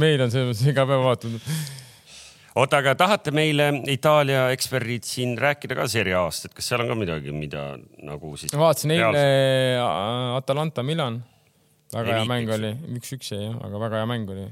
[0.03, 1.43] meil on selles mõttes iga päev vaatatud.
[2.59, 6.89] oota, aga tahate meile Itaalia eksperdid siin rääkida ka Serie A-st, et kas seal on
[6.91, 7.61] ka midagi, mida
[8.03, 8.51] nagu siis.
[8.51, 9.23] vaatasin eile
[10.35, 11.15] Atalanta Milan.
[11.93, 14.45] väga hea mäng oli, üks-üks jäi jah, aga väga hea mäng oli.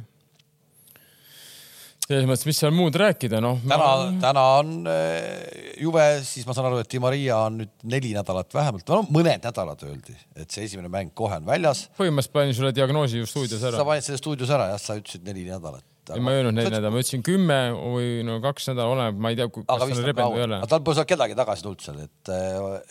[2.11, 3.59] Selles mõttes, mis seal muud rääkida, noh.
[3.67, 3.91] täna,
[4.21, 8.51] täna on äh, Juve, siis ma saan aru, et Di Maria on nüüd neli nädalat
[8.55, 11.85] vähemalt, no mõned nädalad öeldi, et see esimene mäng kohe on väljas.
[11.99, 13.85] põhimõtteliselt panin sulle diagnoosi ju stuudios sa ära.
[13.87, 15.85] panid selle stuudios ära jah, sa ütlesid neli nädalat.
[16.11, 19.33] ei, ma ei öelnud neli nädalat, ma ütlesin kümme või no kaks nädalat, oleneb, ma
[19.33, 20.71] ei tea, kas seal rebenud või ei ole aga.
[20.75, 22.33] tal pole seal kedagi tagasi tulnud seal, et,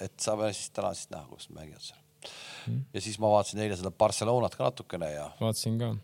[0.08, 1.98] et saame siis täna siis näha, kuidas mängivad seal.
[2.60, 2.82] Hmm.
[2.92, 5.94] ja siis ma vaatasin eile seda Barcelonat ka natukene ja vaatasin ka.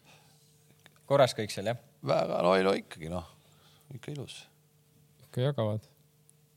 [1.10, 1.82] korras kõik seal jah?
[2.08, 3.26] Väga no ei no ikkagi noh,
[3.94, 4.40] ikka ilus.
[5.26, 5.84] ikka jagavad.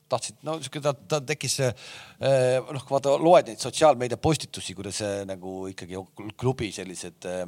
[0.09, 4.73] tahtsid, no siuke ta, ta tekkis see eh, noh, kui vaata loed neid sotsiaalmeedia postitusi,
[4.77, 5.99] kuidas nagu ikkagi
[6.39, 7.43] klubi sellised eh,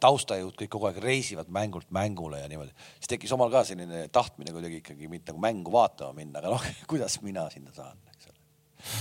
[0.00, 4.54] taustajõud kõik kogu aeg reisivad mängult mängule ja niimoodi, siis tekkis omal ka selline tahtmine
[4.56, 8.09] kuidagi ikkagi mind nagu mängu vaatama minna, aga noh, kuidas mina sinna saan.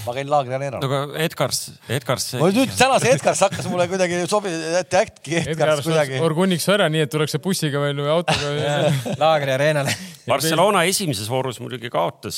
[0.06, 0.90] Ma käin Laagri areenal no.
[0.90, 2.32] aga Edgars, Edgars.
[2.40, 6.20] nüüd tänase Edgars hakkas mulle kuidagi sobi-, äkki äkki Edgar Edgars kuidagi.
[6.24, 8.74] Orgunniks ära, nii et tuleks see bussiga või või autoga.
[9.24, 9.94] Laagri areenale.
[10.30, 12.38] Barcelona esimeses voorus muidugi kaotas,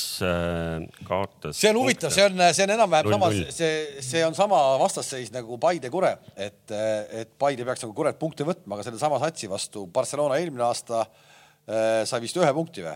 [1.07, 1.57] kaotas.
[1.59, 3.55] see on huvitav, see on, see on enam-vähem sama, 0-0.
[3.55, 8.47] see, see on sama vastasseis nagu Paide Kure, et, et Paide peaks nagu Kuret punkte
[8.47, 12.95] võtma, aga sellesama satsi vastu Barcelona eelmine aasta äh, sai vist ühe punkti või?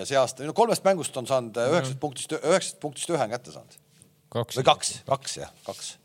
[0.00, 3.32] Ja see aasta, no kolmest mängust on saanud äh, üheksast punktist, üheksast punktist ühe on
[3.32, 3.78] kätte saanud
[4.58, 4.66] või.
[4.66, 5.96] kaks, kaks jah, kaks.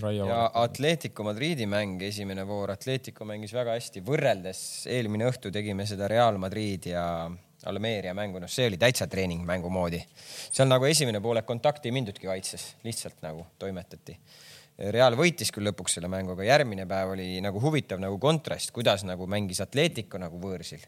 [0.00, 0.44] Raio ja.
[0.62, 6.38] Atletico Madridi mäng, esimene voor, Atletico mängis väga hästi, võrreldes eelmine õhtu tegime seda Real
[6.40, 7.04] Madrid ja
[7.68, 10.00] Almeria mängu, noh, see oli täitsa treeningmängu moodi.
[10.50, 14.16] seal nagu esimene poolek kontakti ei mindudki kaitses, lihtsalt nagu toimetati.
[14.90, 19.04] Real võitis küll lõpuks selle mängu, aga järgmine päev oli nagu huvitav nagu kontrast, kuidas
[19.06, 20.82] nagu mängis Atletico nagu võõrsil.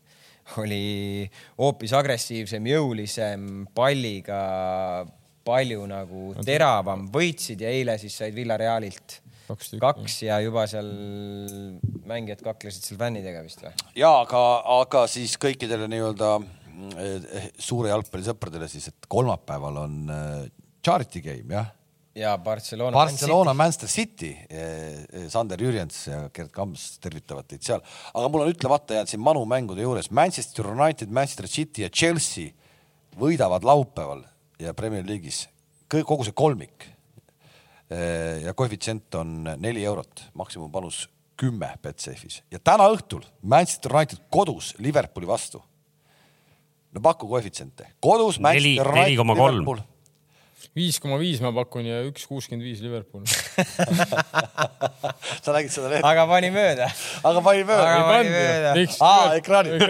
[0.61, 1.25] Oli
[1.59, 4.41] hoopis agressiivsem, jõulisem, palliga
[5.45, 10.87] palju nagu teravam, võitsid ja eile siis said Villarealilt Kaks kaks ja juba seal
[12.09, 13.75] mängijad kaklesid seal fännidega vist või?
[14.01, 14.41] ja aga,
[14.81, 16.31] aga siis kõikidele nii-öelda
[16.97, 20.47] eh, suure jalgpallisõpradele siis, et kolmapäeval on eh,
[20.85, 21.69] charity game jah
[22.15, 22.95] ja Barcelona.
[22.95, 24.31] Barcelona, Manchester City,
[25.29, 27.83] Sander Jürjens ja Gerd Kams tervitavad teid seal,
[28.15, 32.53] aga mul on ütlemata jäänud siin Manu mängude juures Manchester United, Manchester City ja Chelsea
[33.19, 34.23] võidavad laupäeval
[34.63, 35.45] ja Premier League'is
[35.91, 36.91] kõik, kogu see kolmik.
[38.45, 41.05] ja koefitsient on neli eurot, maksimumpanus
[41.37, 45.63] kümme Betsafe'is ja täna õhtul Manchester United kodus Liverpooli vastu.
[46.95, 49.19] no paku koefitsiente, kodus Neli- Manchester United
[49.77, 49.94] 4,3.
[50.75, 53.23] Viis koma viis ma pakun ja üks kuuskümmend viis Liverpool.
[55.45, 56.89] sa nägid seda lehte, aga pani mööda.
[57.23, 58.73] aga pani mööda Aga- pani mööda.
[59.07, 59.79] Aa, ekraanil.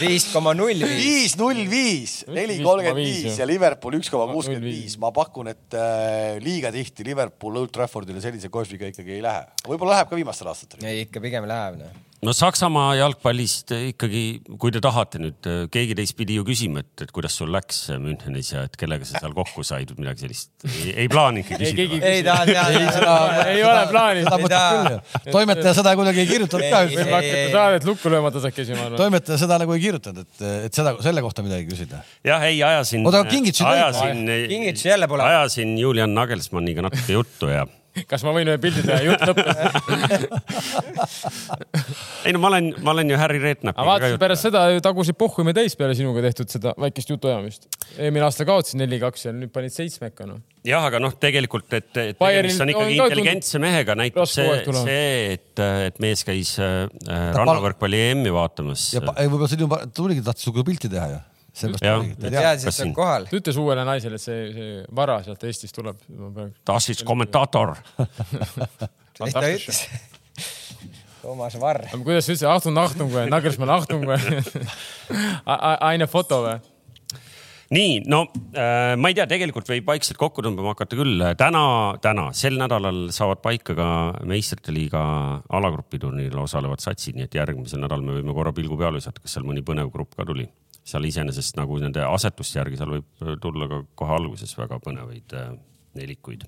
[0.00, 0.96] viis koma null viis.
[1.02, 4.96] viis, null viis, neli Viis kolmkümmend viis, ja Liverpool üks koma kuuskümmend viis.
[4.96, 5.02] 0,5.
[5.04, 9.44] ma pakun, et äh, liiga tihti Liverpool Old Traffordile sellise kohviga ikkagi ei lähe.
[9.68, 10.80] võib-olla läheb ka viimastel aastatel.
[10.88, 11.92] ei, ikka pigem läheb noh.
[12.22, 14.22] No Saksamaa jalgpallist ikkagi,
[14.60, 18.52] kui te tahate nüüd, keegi teist pidi ju küsima, et, et kuidas sul läks Münchenis
[18.52, 20.52] ja et kellega sa seal kokku said või midagi sellist.
[20.92, 22.12] ei plaani ikka ei, küsida.
[22.12, 23.48] ei taha teada.
[23.50, 24.30] ei ole plaanis.
[24.30, 25.32] seda Ei mõtleb küll ju.
[25.36, 26.94] toimetaja seda kuidagi ei kirjutanud ka Ei,.
[26.94, 29.02] võib hakata saadet lukku lööma tasakesi, ma arvan.
[29.02, 32.04] toimetaja seda nagu ei kirjutanud, et, et seda, selle kohta midagi küsida.
[32.22, 33.02] jah, ei ajasin.
[33.02, 33.82] Oota, aga kingitusi tohib?
[33.82, 35.26] ajasin, kingitusi jälle pole.
[35.26, 37.66] ajasin Julian Nagelsmanniga natuke juttu ja
[38.08, 39.56] kas ma võin ühe pildi teha, jutt lõppes.
[42.26, 45.18] ei no ma olen, ma olen ju Harry aga Redknapiga ka vaatasin pärast seda tagusid
[45.20, 47.68] pohhu me täis peale sinuga tehtud seda väikest jutuajamist.
[47.98, 50.40] eelmine aasta kaotasid neli-kaks ja nüüd panid seitsmeka noh.
[50.66, 55.64] jah, aga noh, tegelikult, et, et tegemist on ikkagi intelligentse mehega, näitab see, see, et,
[55.90, 56.86] et mees käis äh,
[57.36, 58.88] rannavõrkpalli EM-i vaatamas.
[58.96, 61.20] ja võib-olla see tuligi, tahtis sinuga pilti teha ju.
[61.52, 63.26] Ta ta teadis, et kas sa oled siin- kohal.
[63.28, 66.00] ta ütles uuele naisele, et see, see vara sealt Eestist tuleb.
[66.64, 67.76] Das ist kommentaator.
[69.18, 69.84] ta ütles.
[71.22, 71.84] Toomas Varr.
[72.02, 74.18] kuidas sa ütlesid, Achtung, Achtung või, Nagelsmann, Achtung või?
[75.92, 76.58] Eine foto või?
[77.72, 81.22] nii, no äh, ma ei tea, tegelikult võib vaikselt kokku tõmbama hakata küll.
[81.40, 81.62] täna,
[82.04, 83.86] täna, sel nädalal saavad paika ka
[84.28, 85.00] meistrite liiga
[85.48, 89.38] alagrupi turniiril osalevad satsid, nii et järgmisel nädalal me võime korra pilgu peale visata, kas
[89.38, 90.48] seal mõni põnev grupp ka tuli.
[90.86, 95.52] Seal iseenesest nagu nende asetuste järgi seal võib tulla ka kohe alguses väga põnevaid äh,
[95.98, 96.44] nelikuid.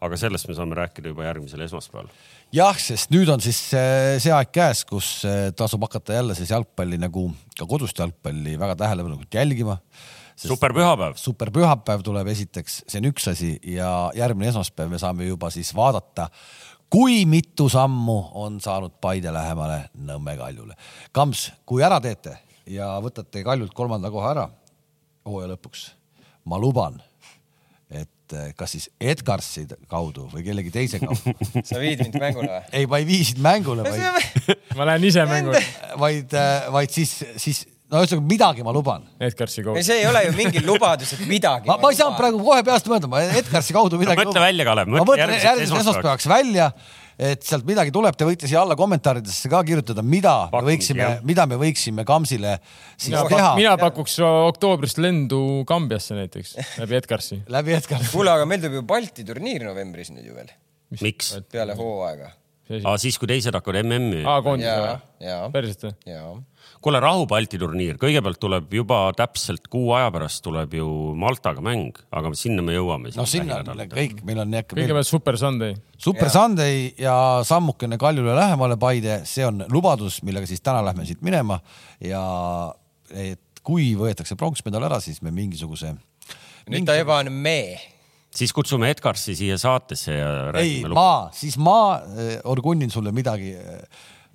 [0.00, 2.08] aga sellest me saame rääkida juba järgmisel esmaspäeval.
[2.56, 6.54] jah, sest nüüd on siis äh, see aeg käes, kus äh, tasub hakata jälle siis
[6.54, 9.76] jalgpalli nagu ka kodust jalgpalli väga tähelepanelikult jälgima.
[10.40, 11.20] superpühapäev.
[11.20, 16.30] superpühapäev tuleb esiteks, see on üks asi ja järgmine esmaspäev me saame juba siis vaadata,
[16.90, 20.74] kui mitu sammu on saanud Paide lähemale Nõmme Kaljule.
[21.12, 22.40] Kams, kui ära teete
[22.70, 24.46] ja võtate Kaljult kolmanda koha ära
[25.26, 25.86] hooaja lõpuks,
[26.48, 26.96] ma luban,
[27.90, 31.34] et eh, kas siis Edgarsi kaudu või kellegi teise kaudu,
[31.68, 32.62] sa viid mind mängule või?
[32.78, 35.60] ei, ma ei vii sind mängule, vaid, ma lähen ise mängule.
[36.00, 36.38] Vaid,
[36.72, 39.04] vaid siis, siis no ühesõnaga midagi ma luban.
[39.20, 39.84] Edgarsi ei, kaudu.
[39.86, 41.68] see ei ole ju mingi lubadus, et midagi.
[41.70, 44.90] ma, ma ei saanud praegu kohe peast mõelda, ma Edgarsi kaudu midagi mõtle välja, Kalev,
[44.90, 46.70] ma mõtle mõtlen järgmiseks esmaspäevaks välja,
[47.20, 51.08] et sealt midagi tuleb, te võite siia alla kommentaaridesse ka kirjutada, mida me Pakkumisi, võiksime
[51.28, 52.56] mida me võiksime Kamsile
[52.96, 57.40] siis mina, teha mina pakuks oktoobrist lendu Kambiasse näiteks läbi Edgarsi.
[57.56, 58.04] läbi Edgar.
[58.12, 60.52] kuule, aga meil tuleb ju Balti turniir novembris nüüd ju veel,
[61.00, 61.34] miks?
[61.52, 62.32] peale hooaega.
[62.80, 64.24] aa, siis kui teised hakkavad MM-i.
[64.24, 65.96] A-koondise ja või?, päriselt või?
[66.14, 66.24] ja.
[66.80, 70.88] kuule, rahu Balti turniir, kõigepealt tuleb juba täpselt kuu aja pärast tuleb ju
[71.20, 73.12] Maltaga mäng, aga sinna me jõuame.
[73.16, 75.76] no sinna on kõik, meil on kõigepealt Super Sunday.
[76.00, 77.14] Super Sunday ja
[77.46, 81.60] sammukene Kaljule lähemale Paide, see on lubadus, millega siis täna lähme siit minema.
[82.00, 82.24] Ja
[83.10, 85.94] et kui võetakse pronksmedal ära, siis me mingisuguse
[86.70, 87.60] nüüd ta juba on me
[88.36, 93.52] siis kutsume Edgarsi siia saatesse ja ei räägime, ma, siis ma äh, orgunnin sulle midagi,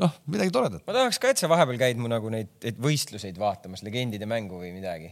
[0.01, 0.83] noh, midagi toredat.
[0.85, 4.73] ma tahaks ka, et sa vahepeal käid mu nagu neid võistluseid vaatamas, legendide mängu või
[4.75, 5.11] midagi.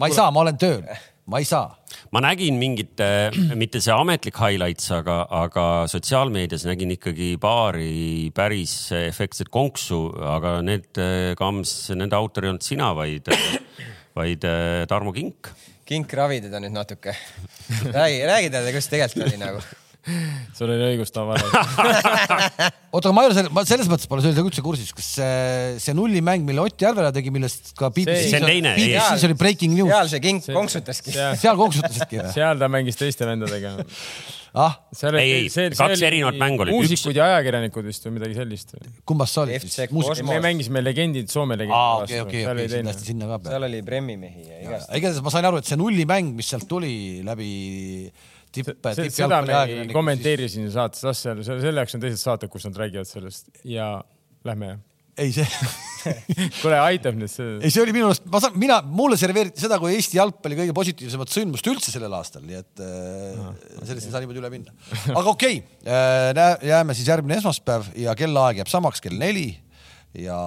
[0.00, 0.86] ma ei saa, ma olen tööl,
[1.30, 1.68] ma ei saa.
[2.14, 3.00] ma nägin mingit,
[3.60, 10.06] mitte see ametlik highlights, aga, aga sotsiaalmeedias nägin ikkagi paari päris efektset konksu,
[10.36, 13.28] aga need eh, kams, nende autor ei olnud sina, vaid,
[14.18, 15.52] vaid eh, Tarmo Kink.
[15.90, 17.16] kink ravi teda nüüd natuke.
[17.98, 19.62] räägi, räägi talle, kuidas tegelikult oli nagu.
[20.56, 21.42] sul oli õigus, Tavar.
[22.94, 25.34] oota, aga ma ei ole selle, ma selles mõttes pole sellega üldse kursis, kas see,
[25.82, 28.62] see nullimäng, mille Ott Järvela tegi, millest ka BBC-s See ei.
[28.64, 31.14] BBC-s oli breaking news, seal see kink konksutaski.
[31.42, 32.32] seal konksutasidki või?
[32.34, 33.76] seal ta mängis teiste vendadega.
[34.64, 34.80] ah,
[35.20, 36.74] Ei, ei, kaks erinevat mängu olid.
[36.74, 38.74] muusikud Üks- ja ajakirjanikud vist või midagi sellist.
[39.06, 40.24] kummast sa olid FC siis?
[40.26, 43.12] me mängisime legendid, Soome legendid aa, okei, okei, okei, teine kindlasti.
[43.12, 43.54] sinna ka peale.
[43.54, 44.90] seal oli Premimehi ja igast.
[44.96, 47.52] igatahes ma sain aru, et see nullimäng, mis sealt tuli läbi
[48.54, 48.70] tipp,
[49.14, 53.08] seda me tippjalgpalli kommenteerisin saates, ah seal, selle jaoks on teised saated, kus nad räägivad
[53.08, 53.92] sellest ja
[54.46, 54.78] lähme.
[55.20, 55.46] ei, see,
[56.62, 57.58] kuule, aitab nüüd see.
[57.60, 60.76] ei, see oli minu arust, ma saan, mina, mulle serveeriti seda kui Eesti jalgpalli kõige
[60.76, 63.42] positiivsemat sündmust üldse sellel aastal, nii et äh,
[63.82, 64.74] sellest ei saa niimoodi üle minna.
[65.12, 69.50] aga okei okay,, jääme siis järgmine esmaspäev ja kellaaeg jääb samaks, kell neli
[70.18, 70.38] ja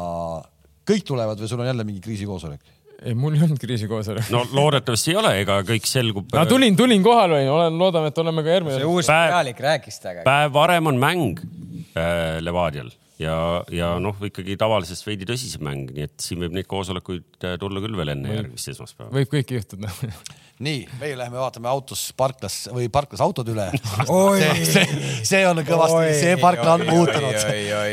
[0.87, 2.72] kõik tulevad või sul on jälle mingi kriisikoosolek?
[3.03, 4.31] ei, mul ei olnud kriisikoosolek.
[4.33, 6.33] no loodetavasti ei ole, ega kõik selgub.
[6.33, 8.89] no tulin, tulin kohale, olen, loodame, et oleme ka järgmine see.
[8.89, 10.27] uus Päev- pealik rääkis temaga.
[10.27, 13.35] päev varem on mäng äh, Levadial ja,
[13.73, 17.83] ja noh, ikkagi tavalisest veidi tõsisem mäng, nii et siin võib neid koosolekuid äh, tulla
[17.83, 19.11] küll veel enne järgmist esmaspäeva.
[19.13, 19.91] võib kõike juhtuda.
[20.67, 23.69] nii, meie läheme vaatame autos parklas või parklas autod üle.
[24.41, 24.85] see, see,
[25.33, 27.41] see on kõvasti, see parkla on muutunud.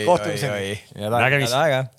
[0.08, 0.76] kohtumiseni.
[0.96, 1.98] nägemist.